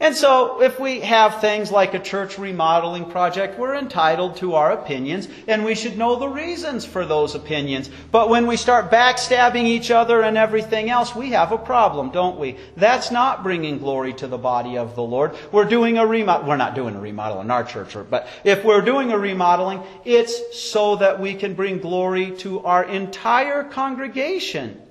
And 0.00 0.16
so, 0.16 0.60
if 0.60 0.80
we 0.80 1.00
have 1.00 1.40
things 1.40 1.70
like 1.70 1.94
a 1.94 2.00
church 2.00 2.36
remodeling 2.36 3.10
project, 3.12 3.60
we're 3.60 3.76
entitled 3.76 4.36
to 4.38 4.54
our 4.54 4.72
opinions, 4.72 5.28
and 5.46 5.64
we 5.64 5.76
should 5.76 5.96
know 5.96 6.16
the 6.16 6.28
reasons 6.28 6.84
for 6.84 7.06
those 7.06 7.36
opinions. 7.36 7.88
But 8.10 8.28
when 8.28 8.48
we 8.48 8.56
start 8.56 8.90
backstabbing 8.90 9.62
each 9.64 9.92
other 9.92 10.20
and 10.20 10.36
everything 10.36 10.90
else, 10.90 11.14
we 11.14 11.30
have 11.30 11.52
a 11.52 11.58
problem, 11.58 12.10
don't 12.10 12.40
we? 12.40 12.56
That's 12.76 13.12
not 13.12 13.44
bringing 13.44 13.78
glory 13.78 14.12
to 14.14 14.26
the 14.26 14.36
body 14.36 14.78
of 14.78 14.96
the 14.96 15.02
Lord. 15.02 15.36
We're 15.52 15.64
doing 15.64 15.96
a 15.96 16.06
remodel. 16.06 16.48
We're 16.48 16.56
not 16.56 16.74
doing 16.74 16.96
a 16.96 17.00
remodel 17.00 17.40
in 17.40 17.52
our 17.52 17.62
church, 17.62 17.96
but 18.10 18.26
if 18.42 18.64
we're 18.64 18.82
doing 18.82 19.12
a 19.12 19.18
remodeling, 19.18 19.80
it's 20.04 20.60
so 20.60 20.96
that 20.96 21.20
we 21.20 21.34
can 21.34 21.54
bring 21.54 21.78
glory 21.78 22.32
to 22.38 22.64
our 22.64 22.82
entire 22.82 23.62
congregation, 23.62 24.82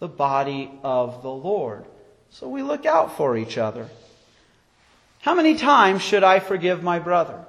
the 0.00 0.08
body 0.08 0.68
of 0.82 1.22
the 1.22 1.30
Lord. 1.30 1.84
So 2.30 2.48
we 2.48 2.62
look 2.62 2.86
out 2.86 3.16
for 3.16 3.36
each 3.36 3.56
other. 3.56 3.88
How 5.20 5.34
many 5.34 5.56
times 5.56 6.02
should 6.02 6.24
I 6.24 6.40
forgive 6.40 6.82
my 6.82 6.98
brother? 6.98 7.44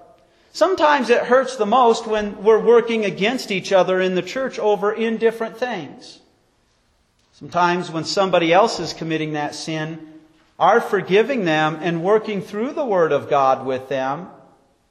Sometimes 0.51 1.09
it 1.09 1.23
hurts 1.23 1.55
the 1.55 1.65
most 1.65 2.07
when 2.07 2.43
we're 2.43 2.63
working 2.63 3.05
against 3.05 3.51
each 3.51 3.71
other 3.71 4.01
in 4.01 4.15
the 4.15 4.21
church 4.21 4.57
over 4.57 4.91
indifferent 4.91 5.57
things. 5.57 6.19
Sometimes 7.33 7.91
when 7.91 8.03
somebody 8.03 8.51
else 8.51 8.79
is 8.79 8.93
committing 8.93 9.33
that 9.33 9.55
sin, 9.55 10.13
our 10.57 10.81
forgiving 10.81 11.45
them 11.45 11.77
and 11.79 12.03
working 12.03 12.41
through 12.41 12.73
the 12.73 12.83
Word 12.83 13.11
of 13.11 13.29
God 13.29 13.65
with 13.65 13.87
them 13.87 14.27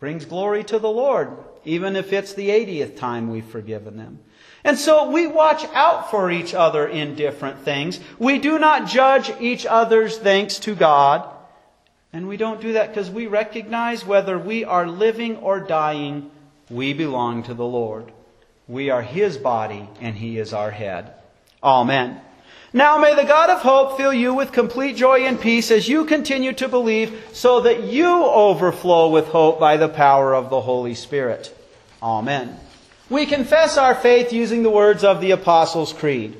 brings 0.00 0.24
glory 0.24 0.64
to 0.64 0.78
the 0.78 0.88
Lord, 0.88 1.36
even 1.64 1.96
if 1.96 2.12
it's 2.12 2.32
the 2.32 2.48
80th 2.48 2.96
time 2.96 3.28
we've 3.28 3.44
forgiven 3.44 3.96
them. 3.96 4.20
And 4.64 4.78
so 4.78 5.10
we 5.10 5.26
watch 5.26 5.64
out 5.74 6.10
for 6.10 6.30
each 6.30 6.54
other 6.54 6.86
in 6.86 7.16
different 7.16 7.60
things. 7.60 8.00
We 8.18 8.38
do 8.38 8.58
not 8.58 8.88
judge 8.88 9.30
each 9.40 9.66
other's 9.66 10.16
thanks 10.16 10.58
to 10.60 10.74
God. 10.74 11.28
And 12.18 12.26
we 12.26 12.36
don't 12.36 12.60
do 12.60 12.72
that 12.72 12.88
because 12.88 13.08
we 13.08 13.28
recognize 13.28 14.04
whether 14.04 14.36
we 14.36 14.64
are 14.64 14.88
living 14.88 15.36
or 15.36 15.60
dying, 15.60 16.32
we 16.68 16.92
belong 16.92 17.44
to 17.44 17.54
the 17.54 17.64
Lord. 17.64 18.10
We 18.66 18.90
are 18.90 19.02
His 19.02 19.36
body 19.36 19.88
and 20.00 20.16
He 20.16 20.36
is 20.36 20.52
our 20.52 20.72
head. 20.72 21.12
Amen. 21.62 22.20
Now 22.72 22.98
may 22.98 23.14
the 23.14 23.22
God 23.22 23.50
of 23.50 23.60
hope 23.60 23.96
fill 23.96 24.12
you 24.12 24.34
with 24.34 24.50
complete 24.50 24.96
joy 24.96 25.26
and 25.26 25.40
peace 25.40 25.70
as 25.70 25.88
you 25.88 26.06
continue 26.06 26.52
to 26.54 26.66
believe 26.66 27.24
so 27.34 27.60
that 27.60 27.84
you 27.84 28.08
overflow 28.08 29.10
with 29.10 29.28
hope 29.28 29.60
by 29.60 29.76
the 29.76 29.88
power 29.88 30.34
of 30.34 30.50
the 30.50 30.62
Holy 30.62 30.96
Spirit. 30.96 31.56
Amen. 32.02 32.58
We 33.08 33.26
confess 33.26 33.78
our 33.78 33.94
faith 33.94 34.32
using 34.32 34.64
the 34.64 34.70
words 34.70 35.04
of 35.04 35.20
the 35.20 35.30
Apostles' 35.30 35.92
Creed. 35.92 36.36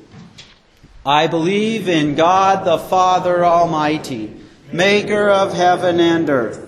I 1.06 1.28
believe 1.28 1.88
in 1.88 2.16
God 2.16 2.64
the 2.64 2.78
Father 2.78 3.44
Almighty 3.44 4.38
maker 4.72 5.30
of 5.30 5.54
heaven 5.54 5.98
and 6.00 6.28
earth. 6.28 6.64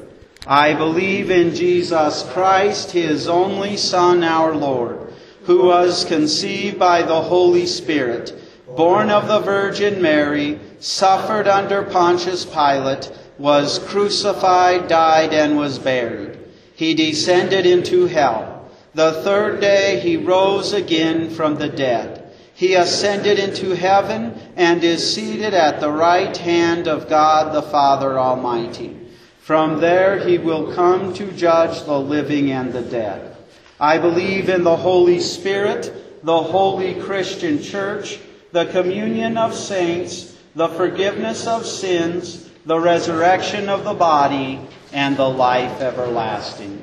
I 0.47 0.73
believe 0.75 1.31
in 1.31 1.55
Jesus 1.55 2.23
Christ, 2.33 2.93
his 2.93 3.29
only 3.29 3.77
Son, 3.77 4.25
our 4.25 4.55
Lord, 4.55 5.13
who 5.45 5.67
was 5.67 6.05
conceived 6.07 6.79
by 6.79 7.03
the 7.03 7.21
Holy 7.21 7.67
Spirit, 7.67 8.33
born 8.75 9.11
of 9.11 9.29
the 9.29 9.41
Virgin 9.41 10.01
Mary, 10.01 10.59
suffered 10.79 11.47
under 11.47 11.83
Pontius 11.83 12.47
Pilate, 12.47 13.13
was 13.39 13.79
crucified, 13.79 14.89
died, 14.89 15.35
and 15.35 15.59
was 15.59 15.79
buried. 15.79 16.39
He 16.75 16.95
descended 16.95 17.67
into 17.67 18.07
hell. 18.07 18.71
The 18.95 19.23
third 19.23 19.61
day 19.61 20.01
he 20.01 20.17
rose 20.17 20.73
again 20.73 21.31
from 21.31 21.57
the 21.57 21.69
dead. 21.69 22.20
He 22.61 22.75
ascended 22.75 23.39
into 23.39 23.75
heaven 23.75 24.39
and 24.55 24.85
is 24.85 25.15
seated 25.15 25.55
at 25.55 25.81
the 25.81 25.91
right 25.91 26.37
hand 26.37 26.89
of 26.89 27.09
God 27.09 27.55
the 27.55 27.63
Father 27.63 28.19
Almighty. 28.19 28.95
From 29.39 29.81
there 29.81 30.19
he 30.19 30.37
will 30.37 30.75
come 30.75 31.15
to 31.15 31.33
judge 31.33 31.83
the 31.85 31.99
living 31.99 32.51
and 32.51 32.71
the 32.71 32.83
dead. 32.83 33.35
I 33.81 33.97
believe 33.97 34.51
in 34.51 34.63
the 34.63 34.77
Holy 34.77 35.21
Spirit, 35.21 36.23
the 36.23 36.43
holy 36.43 37.01
Christian 37.01 37.63
church, 37.63 38.19
the 38.53 38.67
communion 38.67 39.39
of 39.39 39.55
saints, 39.55 40.37
the 40.55 40.69
forgiveness 40.69 41.47
of 41.47 41.65
sins, 41.65 42.51
the 42.67 42.79
resurrection 42.79 43.71
of 43.71 43.85
the 43.85 43.95
body, 43.95 44.61
and 44.93 45.17
the 45.17 45.31
life 45.31 45.81
everlasting. 45.81 46.83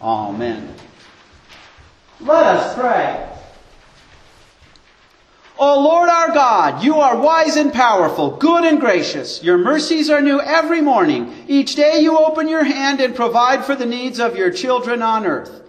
Amen. 0.00 0.74
Let 2.20 2.56
us 2.56 2.74
pray. 2.74 3.29
O 5.62 5.82
Lord 5.82 6.08
our 6.08 6.32
God, 6.32 6.82
you 6.82 7.00
are 7.00 7.20
wise 7.20 7.56
and 7.56 7.70
powerful, 7.70 8.30
good 8.30 8.64
and 8.64 8.80
gracious. 8.80 9.42
Your 9.42 9.58
mercies 9.58 10.08
are 10.08 10.22
new 10.22 10.40
every 10.40 10.80
morning. 10.80 11.44
Each 11.48 11.74
day 11.74 11.98
you 11.98 12.16
open 12.16 12.48
your 12.48 12.64
hand 12.64 12.98
and 13.02 13.14
provide 13.14 13.66
for 13.66 13.74
the 13.74 13.84
needs 13.84 14.18
of 14.18 14.36
your 14.36 14.50
children 14.50 15.02
on 15.02 15.26
earth. 15.26 15.60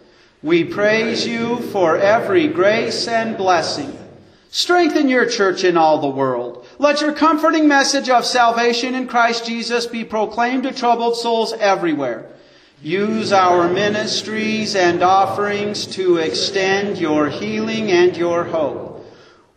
We 0.41 0.63
praise 0.63 1.27
you 1.27 1.57
for 1.57 1.97
every 1.97 2.47
grace 2.47 3.05
and 3.05 3.35
blessing. 3.35 3.91
Strengthen 4.49 5.09
your 5.09 5.25
church 5.25 5.65
in 5.65 5.75
all 5.75 5.99
the 5.99 6.07
world. 6.07 6.65
Let 6.79 7.01
your 7.01 7.11
comforting 7.11 7.67
message 7.67 8.09
of 8.09 8.23
salvation 8.23 8.95
in 8.95 9.07
Christ 9.07 9.45
Jesus 9.45 9.87
be 9.87 10.05
proclaimed 10.05 10.63
to 10.63 10.71
troubled 10.71 11.17
souls 11.17 11.51
everywhere. 11.51 12.29
Use 12.81 13.33
our 13.33 13.67
ministries 13.67 14.73
and 14.73 15.03
offerings 15.03 15.85
to 15.87 16.15
extend 16.15 16.97
your 16.97 17.27
healing 17.27 17.91
and 17.91 18.15
your 18.15 18.45
hope. 18.45 18.90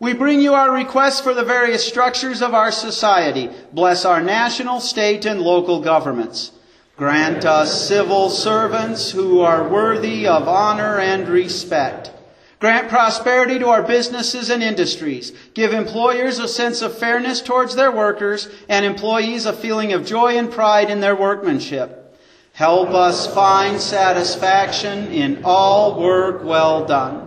We 0.01 0.13
bring 0.13 0.41
you 0.41 0.55
our 0.55 0.73
requests 0.73 1.21
for 1.21 1.35
the 1.35 1.45
various 1.45 1.87
structures 1.87 2.43
of 2.43 2.53
our 2.53 2.73
society. 2.73 3.51
Bless 3.73 4.05
our 4.05 4.21
national, 4.21 4.81
state, 4.81 5.25
and 5.25 5.41
local 5.41 5.81
governments. 5.81 6.53
Grant 6.97 7.45
us 7.45 7.89
civil 7.89 8.31
servants 8.31 9.11
who 9.11 9.41
are 9.41 9.69
worthy 9.69 10.27
of 10.27 10.47
honor 10.47 10.99
and 10.99 11.29
respect. 11.29 12.13
Grant 12.61 12.89
prosperity 12.89 13.59
to 13.59 13.69
our 13.69 13.83
businesses 13.83 14.49
and 14.49 14.63
industries. 14.63 15.33
Give 15.55 15.73
employers 15.73 16.39
a 16.39 16.49
sense 16.49 16.83
of 16.83 16.97
fairness 16.97 17.43
towards 17.43 17.75
their 17.75 17.93
workers 17.93 18.49
and 18.69 18.87
employees 18.87 19.45
a 19.45 19.53
feeling 19.53 19.93
of 19.93 20.07
joy 20.07 20.39
and 20.39 20.51
pride 20.51 20.89
in 20.89 21.01
their 21.01 21.17
workmanship. 21.17 22.17
Help 22.53 22.91
us 22.91 23.27
find 23.35 23.81
satisfaction 23.81 25.09
in 25.09 25.43
all 25.45 26.01
work 26.01 26.45
well 26.45 26.87
done. 26.87 27.24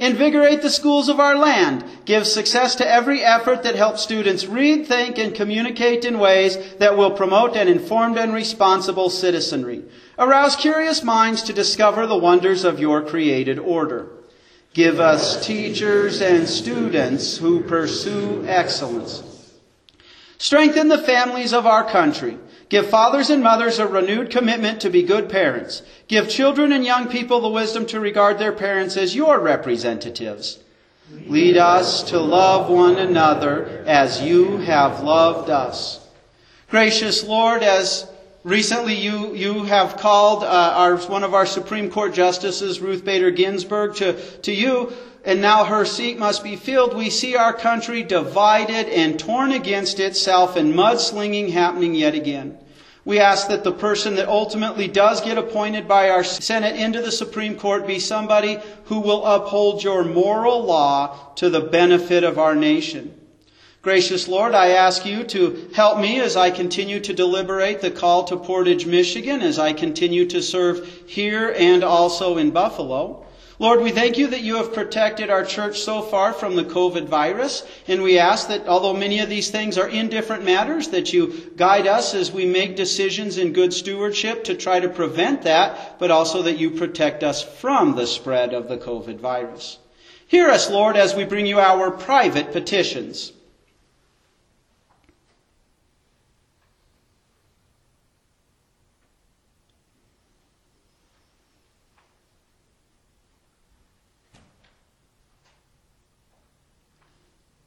Invigorate 0.00 0.62
the 0.62 0.70
schools 0.70 1.10
of 1.10 1.20
our 1.20 1.36
land. 1.36 1.84
Give 2.06 2.26
success 2.26 2.74
to 2.76 2.90
every 2.90 3.22
effort 3.22 3.64
that 3.64 3.74
helps 3.74 4.02
students 4.02 4.46
read, 4.46 4.86
think, 4.86 5.18
and 5.18 5.34
communicate 5.34 6.06
in 6.06 6.18
ways 6.18 6.56
that 6.78 6.96
will 6.96 7.10
promote 7.10 7.54
an 7.54 7.68
informed 7.68 8.16
and 8.16 8.32
responsible 8.32 9.10
citizenry. 9.10 9.84
Arouse 10.18 10.56
curious 10.56 11.04
minds 11.04 11.42
to 11.42 11.52
discover 11.52 12.06
the 12.06 12.16
wonders 12.16 12.64
of 12.64 12.80
your 12.80 13.02
created 13.02 13.58
order. 13.58 14.08
Give 14.72 15.00
us 15.00 15.46
teachers 15.46 16.22
and 16.22 16.48
students 16.48 17.36
who 17.36 17.60
pursue 17.60 18.42
excellence. 18.46 19.22
Strengthen 20.38 20.88
the 20.88 21.02
families 21.02 21.52
of 21.52 21.66
our 21.66 21.84
country. 21.84 22.38
Give 22.70 22.88
fathers 22.88 23.30
and 23.30 23.42
mothers 23.42 23.80
a 23.80 23.86
renewed 23.86 24.30
commitment 24.30 24.80
to 24.82 24.90
be 24.90 25.02
good 25.02 25.28
parents. 25.28 25.82
Give 26.06 26.28
children 26.28 26.70
and 26.70 26.84
young 26.84 27.08
people 27.08 27.40
the 27.40 27.48
wisdom 27.48 27.84
to 27.86 27.98
regard 27.98 28.38
their 28.38 28.52
parents 28.52 28.96
as 28.96 29.14
your 29.14 29.40
representatives. 29.40 30.60
Lead 31.26 31.56
us 31.56 32.04
to 32.04 32.20
love 32.20 32.70
one 32.70 32.96
another 32.96 33.82
as 33.88 34.22
you 34.22 34.58
have 34.58 35.02
loved 35.02 35.50
us. 35.50 36.06
Gracious 36.68 37.24
Lord, 37.24 37.64
as 37.64 38.08
recently 38.44 38.94
you, 38.94 39.34
you 39.34 39.64
have 39.64 39.96
called 39.96 40.44
uh, 40.44 40.72
our, 40.76 40.96
one 40.96 41.24
of 41.24 41.34
our 41.34 41.46
Supreme 41.46 41.90
Court 41.90 42.14
justices, 42.14 42.78
Ruth 42.78 43.04
Bader 43.04 43.32
Ginsburg, 43.32 43.96
to, 43.96 44.12
to 44.42 44.52
you, 44.52 44.92
and 45.24 45.40
now 45.40 45.64
her 45.64 45.84
seat 45.84 46.18
must 46.18 46.42
be 46.42 46.56
filled, 46.56 46.94
we 46.94 47.10
see 47.10 47.36
our 47.36 47.52
country 47.52 48.02
divided 48.02 48.88
and 48.88 49.18
torn 49.18 49.52
against 49.52 50.00
itself 50.00 50.56
and 50.56 50.74
mudslinging 50.74 51.52
happening 51.52 51.94
yet 51.94 52.14
again. 52.14 52.58
We 53.04 53.18
ask 53.18 53.48
that 53.48 53.64
the 53.64 53.72
person 53.72 54.14
that 54.16 54.28
ultimately 54.28 54.86
does 54.86 55.20
get 55.20 55.38
appointed 55.38 55.88
by 55.88 56.10
our 56.10 56.22
Senate 56.22 56.76
into 56.76 57.00
the 57.00 57.12
Supreme 57.12 57.56
Court 57.56 57.86
be 57.86 57.98
somebody 57.98 58.58
who 58.84 59.00
will 59.00 59.24
uphold 59.24 59.82
your 59.82 60.04
moral 60.04 60.62
law 60.62 61.32
to 61.36 61.48
the 61.48 61.60
benefit 61.60 62.24
of 62.24 62.38
our 62.38 62.54
nation. 62.54 63.14
Gracious 63.82 64.28
Lord, 64.28 64.54
I 64.54 64.68
ask 64.72 65.06
you 65.06 65.24
to 65.24 65.70
help 65.74 65.98
me 65.98 66.20
as 66.20 66.36
I 66.36 66.50
continue 66.50 67.00
to 67.00 67.14
deliberate 67.14 67.80
the 67.80 67.90
call 67.90 68.24
to 68.24 68.36
Portage, 68.36 68.84
Michigan, 68.84 69.40
as 69.40 69.58
I 69.58 69.72
continue 69.72 70.26
to 70.26 70.42
serve 70.42 70.86
here 71.06 71.54
and 71.56 71.82
also 71.82 72.36
in 72.36 72.50
Buffalo. 72.50 73.26
Lord, 73.60 73.82
we 73.82 73.90
thank 73.90 74.16
you 74.16 74.26
that 74.28 74.40
you 74.40 74.56
have 74.56 74.72
protected 74.72 75.28
our 75.28 75.44
church 75.44 75.80
so 75.80 76.00
far 76.00 76.32
from 76.32 76.56
the 76.56 76.64
COVID 76.64 77.04
virus. 77.04 77.62
And 77.86 78.02
we 78.02 78.16
ask 78.18 78.48
that 78.48 78.66
although 78.66 78.94
many 78.94 79.20
of 79.20 79.28
these 79.28 79.50
things 79.50 79.76
are 79.76 79.86
indifferent 79.86 80.42
matters, 80.44 80.88
that 80.88 81.12
you 81.12 81.52
guide 81.56 81.86
us 81.86 82.14
as 82.14 82.32
we 82.32 82.46
make 82.46 82.74
decisions 82.74 83.36
in 83.36 83.52
good 83.52 83.74
stewardship 83.74 84.44
to 84.44 84.54
try 84.54 84.80
to 84.80 84.88
prevent 84.88 85.42
that, 85.42 85.98
but 85.98 86.10
also 86.10 86.40
that 86.40 86.56
you 86.56 86.70
protect 86.70 87.22
us 87.22 87.42
from 87.42 87.96
the 87.96 88.06
spread 88.06 88.54
of 88.54 88.66
the 88.66 88.78
COVID 88.78 89.20
virus. 89.20 89.76
Hear 90.26 90.48
us, 90.48 90.70
Lord, 90.70 90.96
as 90.96 91.14
we 91.14 91.24
bring 91.24 91.44
you 91.44 91.60
our 91.60 91.90
private 91.90 92.52
petitions. 92.52 93.30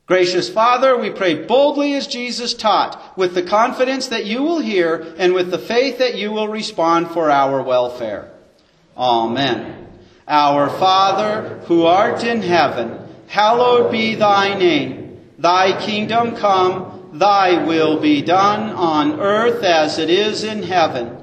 Gracious 0.06 0.50
Father, 0.50 0.98
we 0.98 1.10
pray 1.10 1.46
boldly 1.46 1.94
as 1.94 2.08
Jesus 2.08 2.54
taught, 2.54 3.18
with 3.18 3.34
the 3.34 3.44
confidence 3.44 4.08
that 4.08 4.26
you 4.26 4.44
will 4.44 4.60
hear 4.60 5.16
and 5.18 5.34
with 5.34 5.50
the 5.50 5.58
faith 5.58 6.00
that 6.00 6.16
you 6.16 6.32
will 6.32 6.50
respond 6.50 7.10
for 7.12 7.32
our 7.32 7.63
welfare. 7.63 8.30
Amen. 8.98 9.88
Our 10.28 10.70
Father, 10.70 11.62
who 11.68 11.86
art 11.86 12.24
in 12.26 12.42
heaven, 12.42 13.00
hallowed 13.28 13.94
be 13.94 14.16
thy 14.16 14.58
name. 14.58 15.22
Thy 15.39 15.80
kingdom 15.86 16.36
come, 16.36 17.12
thy 17.13 17.63
will 17.63 18.00
be 18.00 18.22
done 18.22 18.72
on 18.72 19.22
earth 19.22 19.63
as 19.63 20.00
it 20.00 20.10
is 20.10 20.44
in 20.44 20.63
heaven. 20.63 21.23